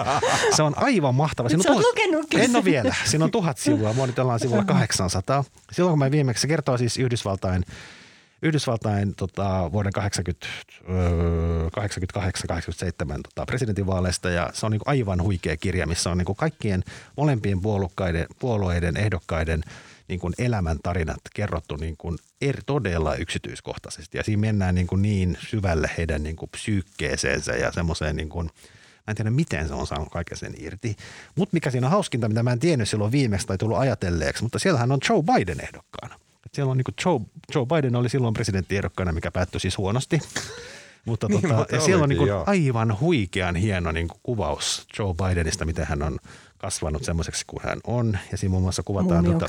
[0.56, 1.48] Se on aivan mahtava.
[1.48, 2.94] Siinä on tuhat, en ole vielä.
[3.04, 3.92] Siinä on tuhat sivua.
[3.92, 5.44] Mua nyt ollaan sivulla 800.
[5.72, 7.64] Silloin kun mä viimeksi, se kertoo siis Yhdysvaltain
[8.42, 10.46] Yhdysvaltain tota, vuoden 80,
[10.86, 10.90] 88-87
[13.22, 16.84] tota, presidentinvaaleista ja se on niin aivan huikea kirja, missä on niin kaikkien
[17.16, 17.60] molempien
[18.38, 19.62] puolueiden ehdokkaiden–
[20.12, 24.18] niin kuin elämäntarinat kerrottu niin kuin eri, todella yksityiskohtaisesti.
[24.18, 28.50] Ja siinä mennään niin, kuin niin syvälle heidän niin kuin psyykkeeseensä ja semmoiseen niin kuin,
[29.06, 30.96] Mä en tiedä, miten se on saanut kaiken sen irti.
[31.36, 34.58] Mutta mikä siinä on hauskinta, mitä mä en tiennyt silloin viimeksi tai tullut ajatelleeksi, mutta
[34.58, 36.14] siellähän on Joe Biden ehdokkaana.
[36.46, 37.20] Et siellä on niin kuin Joe,
[37.54, 40.18] Joe Biden oli silloin presidenttiehdokkaana, mikä päättyi siis huonosti.
[41.04, 45.14] Mutta niin, tota, ja siellä on niin kuin aivan huikean hieno niin kuin kuvaus Joe
[45.14, 46.18] Bidenista, miten hän on
[46.58, 48.18] kasvanut semmoiseksi kuin hän on.
[48.32, 49.24] Ja siinä muun muassa kuvataan...
[49.24, 49.46] Tota,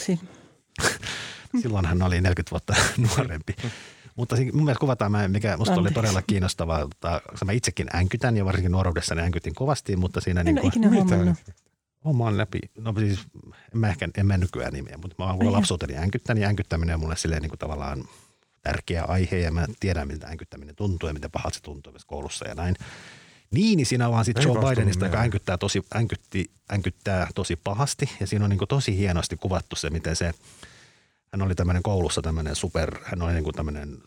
[1.61, 2.75] Silloin hän oli 40 vuotta
[3.17, 3.55] nuorempi.
[4.15, 6.87] Mutta mun mielestä kuvataan, mikä musta oli todella kiinnostavaa.
[7.45, 10.41] Mä itsekin änkytän ja varsinkin nuoruudessa änkytin kovasti, mutta siinä...
[10.41, 11.37] En niin kuin, ikinä huomannut.
[12.03, 12.59] Omaan läpi.
[12.77, 13.19] No siis,
[13.73, 16.99] en mä ehkä, en mä nykyään nimeä, mutta mä oon lapsuuteni änkyttänyt ja änkyttäminen on
[16.99, 18.03] mulle silleen niin kuin tavallaan
[18.61, 22.47] tärkeä aihe ja mä tiedän, miltä änkyttäminen tuntuu ja miten pahalta se tuntuu myös koulussa
[22.47, 22.75] ja näin.
[23.51, 28.09] Niin, niin siinä on vaan sitten Joe Bidenista, joka änkyttää tosi, änkytti, änkyttää tosi pahasti
[28.19, 30.31] ja siinä on niin kuin tosi hienosti kuvattu se, miten se–
[31.33, 33.97] hän oli tämmöinen koulussa tämmöinen super, hän oli niin kuin tämmöinen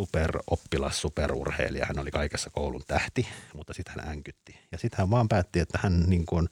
[0.00, 1.86] superoppilas, superurheilija.
[1.86, 4.58] Hän oli kaikessa koulun tähti, mutta sitten hän änkytti.
[4.72, 6.48] Ja sitten hän vaan päätti, että hän, niin kuin,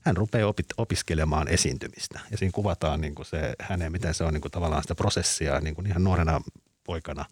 [0.00, 2.20] hän rupeaa opit, opiskelemaan esiintymistä.
[2.30, 5.60] Ja siinä kuvataan niin kuin se hänen, miten se on niin kuin tavallaan sitä prosessia
[5.60, 6.40] niin kuin ihan nuorena
[6.84, 7.24] poikana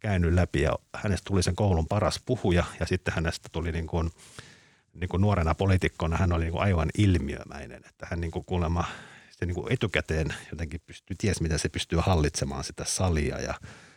[0.00, 0.62] käynyt läpi.
[0.62, 4.10] Ja hänestä tuli sen koulun paras puhuja ja sitten hänestä tuli niin kuin,
[4.94, 7.82] niin kuin nuorena poliitikkona hän oli niin kuin aivan ilmiömäinen.
[7.88, 8.84] Että hän niin kuin kuulemma
[9.44, 13.54] se niin kuin etukäteen jotenkin pystyy, ties miten se pystyy hallitsemaan sitä salia ja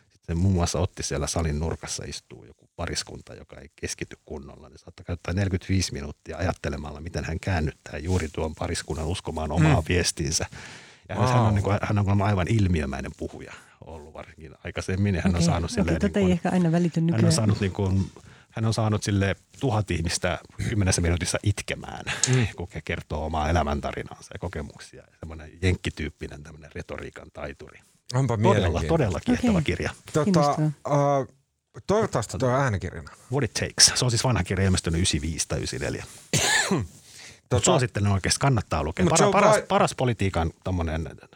[0.08, 4.68] sitten muun muassa otti siellä salin nurkassa istuu joku pariskunta, joka ei keskity kunnolla.
[4.68, 9.84] Niin saattaa käyttää 45 minuuttia ajattelemalla, miten hän käännyttää juuri tuon pariskunnan uskomaan omaa mm.
[9.88, 10.46] viestiinsä.
[11.08, 11.26] Ja wow.
[11.26, 13.52] hän, on, niin kuin, hän on aivan ilmiömäinen puhuja
[13.84, 15.14] ollut varsinkin aikaisemmin.
[15.14, 15.38] Hän okay.
[15.38, 17.20] on saanut okay, silleen, niin kuin, ei ehkä aina välity nykyään.
[17.20, 18.10] Hän on saanut niin kuin,
[18.58, 20.38] hän on saanut sille tuhat ihmistä
[20.68, 22.46] kymmenessä minuutissa itkemään, mm.
[22.56, 25.04] kun he kertoo omaa elämäntarinaansa ja kokemuksia.
[25.20, 27.80] Semmoinen jenkkityyppinen tämmöinen retoriikan taituri.
[28.14, 29.62] Onpa todella, todella kiehtova okay.
[29.62, 29.90] kirja.
[30.12, 31.34] Tota, uh,
[31.86, 33.10] toivottavasti tuo äänikirjana.
[33.32, 33.92] What it takes.
[33.94, 36.04] Se on siis vanha kirja ilmestynyt 95 tai 94.
[37.48, 39.06] tota, suosittelen oikeasti, kannattaa lukea.
[39.06, 39.68] Para, paras, Biden...
[39.68, 40.50] paras politiikan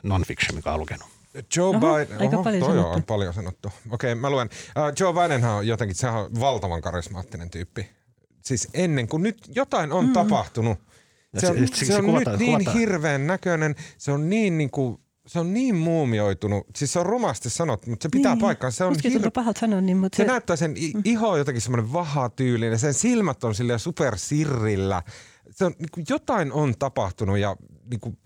[0.02, 1.06] non-fiction, mikä on lukenut.
[1.56, 2.96] Joe oho, Biden, aika oho, paljon toi sanottu.
[2.96, 3.68] on paljon sanottu.
[3.68, 4.48] Okei, okay, mä luen.
[4.76, 7.90] Uh, Joe Bidenhan on jotenkin, sehän on valtavan karismaattinen tyyppi.
[8.42, 10.12] Siis ennen kuin nyt jotain on mm.
[10.12, 10.78] tapahtunut.
[11.38, 12.78] Se on, se, se on kuvataan, nyt niin kuvataan.
[12.78, 16.66] hirveän näköinen, se on niin, niin kuin, se on niin muumioitunut.
[16.76, 18.40] Siis se on rumasti sanottu, mutta se pitää niin.
[18.40, 18.72] paikkaan.
[18.72, 19.30] Se on hir...
[19.30, 20.26] pahalta sanoa, niin, mutta se, se...
[20.26, 21.02] näyttää sen mm.
[21.04, 22.78] iho jotenkin semmoinen vahatyylinen.
[22.78, 25.02] Sen silmät on silleen supersirrillä.
[25.50, 27.56] Se on, niin kuin jotain on tapahtunut ja
[27.90, 28.18] niin kuin,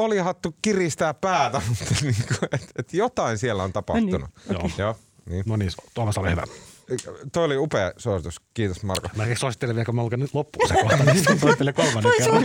[0.00, 4.20] foliohattu kiristää päätä, mutta niin kuin, et, et jotain siellä on tapahtunut.
[4.20, 4.56] No niin.
[4.56, 4.70] Okay.
[4.78, 4.96] Joo.
[5.30, 5.44] Niin.
[5.46, 6.42] No niin, Tuomas oli hyvä.
[7.32, 8.40] Toi oli upea suositus.
[8.54, 9.08] Kiitos Marko.
[9.16, 12.44] Mä suosittelen vielä, kun mä luken nyt loppuun se kohta, niin suosittelen kolmannen kerran.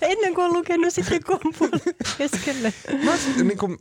[0.00, 1.70] Ennen kuin on lukenut sitten kompun
[2.18, 2.72] keskelle.
[3.04, 3.12] Mä,
[3.42, 3.76] niin kuin,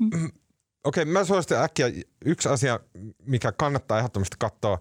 [0.84, 1.92] Okei, mä suosittelen äkkiä
[2.26, 2.80] yksi asia,
[3.26, 4.80] mikä kannattaa ehdottomasti katsoa.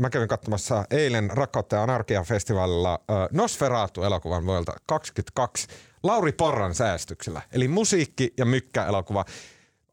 [0.00, 3.00] Mä kävin katsomassa eilen Rakkautta ja anarkia-festivaalilla
[3.32, 5.66] Nosferatu-elokuvan vuodelta 22
[6.02, 7.42] Lauri Porran säästyksellä.
[7.52, 9.24] Eli musiikki- ja mykkä-elokuva.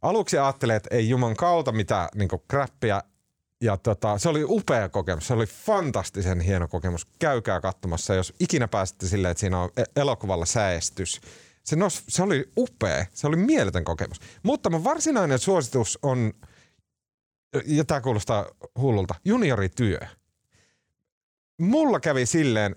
[0.02, 3.02] Aluksi ajattelee, että ei juman kautta mitään niin kräppiä,
[3.62, 7.06] ja tota, se oli upea kokemus, se oli fantastisen hieno kokemus.
[7.20, 11.22] Käykää katsomassa, jos ikinä pääsitte silleen, että siinä on e- elokuvalla säästys.
[11.64, 14.20] Se, nos, se oli upea, se oli mieletön kokemus.
[14.44, 16.34] Mutta mun varsinainen suositus on,
[17.66, 18.46] ja tämä kuulostaa
[18.80, 20.00] hullulta, juniorityö.
[21.62, 22.76] Mulla kävi silleen,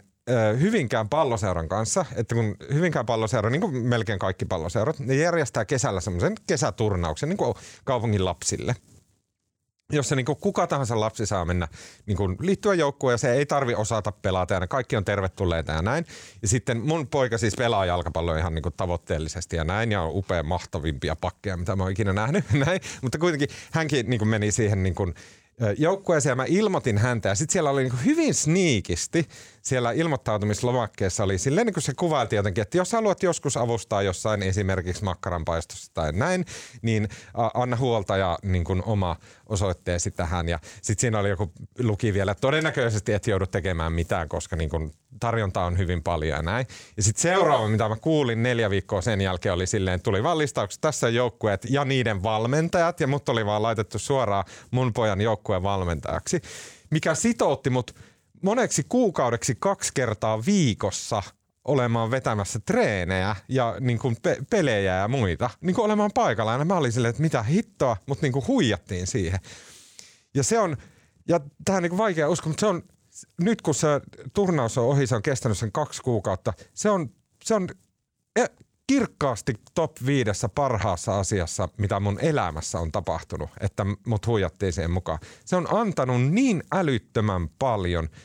[0.61, 6.01] Hyvinkään palloseuran kanssa, että kun Hyvinkään palloseura, niin kuin melkein kaikki palloseurat, ne järjestää kesällä
[6.01, 7.55] semmoisen kesäturnauksen niin kuin
[7.85, 8.77] kaupungin lapsille–
[9.93, 11.69] jossa niin kuin kuka tahansa lapsi saa mennä
[12.07, 15.83] niin kuin liittyä joukkueen ja se ei tarvi osata pelata ja kaikki on tervetulleita ja
[15.83, 16.05] näin.
[16.43, 20.11] Ja sitten mun poika siis pelaa jalkapalloa ihan niin kuin tavoitteellisesti ja näin ja on
[20.15, 22.45] upea mahtavimpia pakkeja, mitä mä oon ikinä nähnyt.
[22.67, 22.81] Näin.
[23.03, 25.15] Mutta kuitenkin hänkin niin kuin meni siihen niin kuin
[25.79, 29.29] joukkueeseen ja mä ilmoitin häntä ja sitten siellä oli niin hyvin sniikisti
[29.63, 34.43] siellä ilmoittautumislomakkeessa oli silleen niin kuin se kuvailti jotenkin, että jos haluat joskus avustaa jossain
[34.43, 36.45] esimerkiksi makkaranpaistossa tai näin,
[36.83, 37.09] niin
[37.55, 40.49] anna huolta ja niin kuin oma osoitteesi tähän.
[40.49, 44.71] Ja sitten siinä oli joku luki vielä, että todennäköisesti et joudu tekemään mitään, koska niin
[44.71, 46.67] kuin tarjontaa on hyvin paljon ja näin.
[46.97, 50.81] Ja sitten seuraava, mitä mä kuulin neljä viikkoa sen jälkeen, oli silleen, tuli vaan listaukset
[50.81, 56.41] tässä joukkueet ja niiden valmentajat, ja mut oli vaan laitettu suoraan mun pojan joukkueen valmentajaksi,
[56.91, 57.95] mikä sitoutti mut–
[58.43, 61.23] moneksi kuukaudeksi kaksi kertaa viikossa
[61.65, 65.51] olemaan vetämässä treenejä ja niin kuin pe- pelejä ja muita.
[65.61, 66.53] Niin kuin olemaan paikalla.
[66.53, 69.41] Ja mä olin silleen, että mitä hittoa, mutta niin kuin huijattiin siihen.
[70.35, 70.77] Ja se on,
[71.29, 72.83] ja tähän niin kuin vaikea uskoa, mutta se on,
[73.41, 73.89] nyt kun se
[74.35, 77.11] turnaus on ohi, se on kestänyt sen kaksi kuukautta, se on,
[77.45, 77.69] se on
[78.37, 78.45] e,
[78.89, 85.19] kirkkaasti top viidessä parhaassa asiassa, mitä mun elämässä on tapahtunut, että mut huijattiin siihen mukaan.
[85.45, 88.09] Se on antanut niin älyttömän paljon–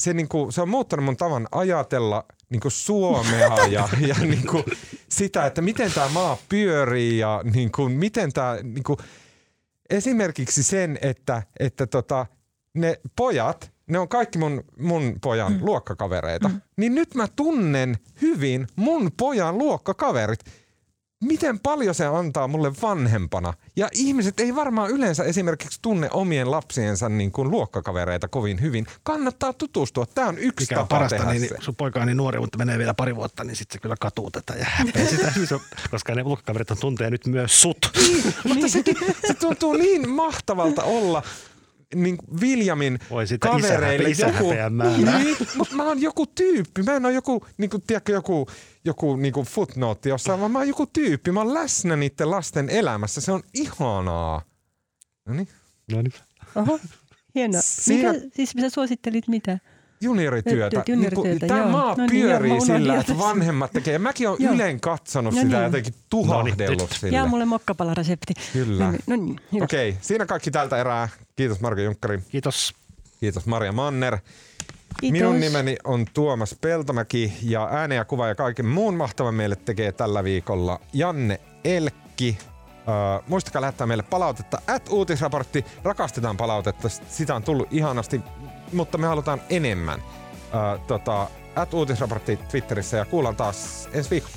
[0.00, 4.46] se, niin kuin, se on muuttanut mun tavan ajatella niin kuin Suomea ja, ja niin
[4.46, 4.64] kuin
[5.08, 8.98] sitä, että miten tämä maa pyörii ja niin kuin, miten tämä, niin kuin,
[9.90, 12.26] esimerkiksi sen, että, että tota,
[12.74, 15.58] ne pojat, ne on kaikki mun, mun pojan mm.
[15.62, 16.60] luokkakavereita, mm.
[16.76, 20.40] niin nyt mä tunnen hyvin mun pojan luokkakaverit
[21.24, 23.54] miten paljon se antaa mulle vanhempana.
[23.76, 28.86] Ja ihmiset ei varmaan yleensä esimerkiksi tunne omien lapsiensa niin kuin luokkakavereita kovin hyvin.
[29.02, 30.06] Kannattaa tutustua.
[30.06, 31.56] Tämä on yksi Mikä tapa on parasta, tehdä niin, se.
[31.60, 34.30] sun poika on niin nuori, mutta menee vielä pari vuotta, niin sitten se kyllä katuu
[34.30, 34.66] tätä ja
[35.06, 35.32] sitä,
[35.90, 37.90] koska ne luokkakaverit on tuntee nyt myös sut.
[37.96, 41.22] Niin, mutta sekin, se tuntuu niin mahtavalta olla
[41.94, 47.06] niin Viljamin Oi sitä kavereille isä, joku, niin, mutta mä oon joku tyyppi, mä en
[47.06, 48.46] ole joku, niin kuin, tiedätkö, joku,
[48.84, 52.70] joku niin kuin footnote jossain, vaan mä oon joku tyyppi, mä oon läsnä niiden lasten
[52.70, 54.42] elämässä, se on ihanaa.
[55.26, 55.48] No niin.
[55.92, 56.12] No niin.
[56.54, 56.80] Oho,
[57.34, 57.60] hienoa.
[57.64, 58.12] Siinä...
[58.12, 59.58] Mitä, siis sä suosittelit mitä?
[60.00, 60.82] Juniorityötä.
[60.86, 63.98] juniorityötä niin tämä maa no niin, pyörii joo, sillä, että vanhemmat tekee.
[63.98, 65.64] Mäkin olen yleen katsonut no sitä niin.
[65.64, 67.16] jotenkin tuhahdellut no niin, sillä.
[67.16, 68.34] Jää mulle mokkapalaresepti.
[68.52, 68.84] Kyllä.
[68.84, 71.08] No, niin, no niin, Okei, okay, siinä kaikki tältä erää.
[71.36, 72.22] Kiitos Marko Junkkari.
[72.28, 72.74] Kiitos.
[73.20, 74.18] Kiitos Maria Manner.
[75.00, 75.20] Kiitos.
[75.20, 79.92] Minun nimeni on Tuomas Peltomäki ja ääne ja kuva ja kaiken muun mahtavan meille tekee
[79.92, 82.38] tällä viikolla Janne Elkki.
[82.40, 84.62] Uh, muistakaa lähettää meille palautetta.
[84.66, 85.64] At uutisraportti.
[85.82, 86.88] Rakastetaan palautetta.
[86.88, 88.20] Sitä on tullut ihanasti
[88.72, 90.00] mutta me halutaan enemmän.
[90.00, 94.34] Uh, tota, at uutisraportti Twitterissä ja kuullaan taas ensi viikolla.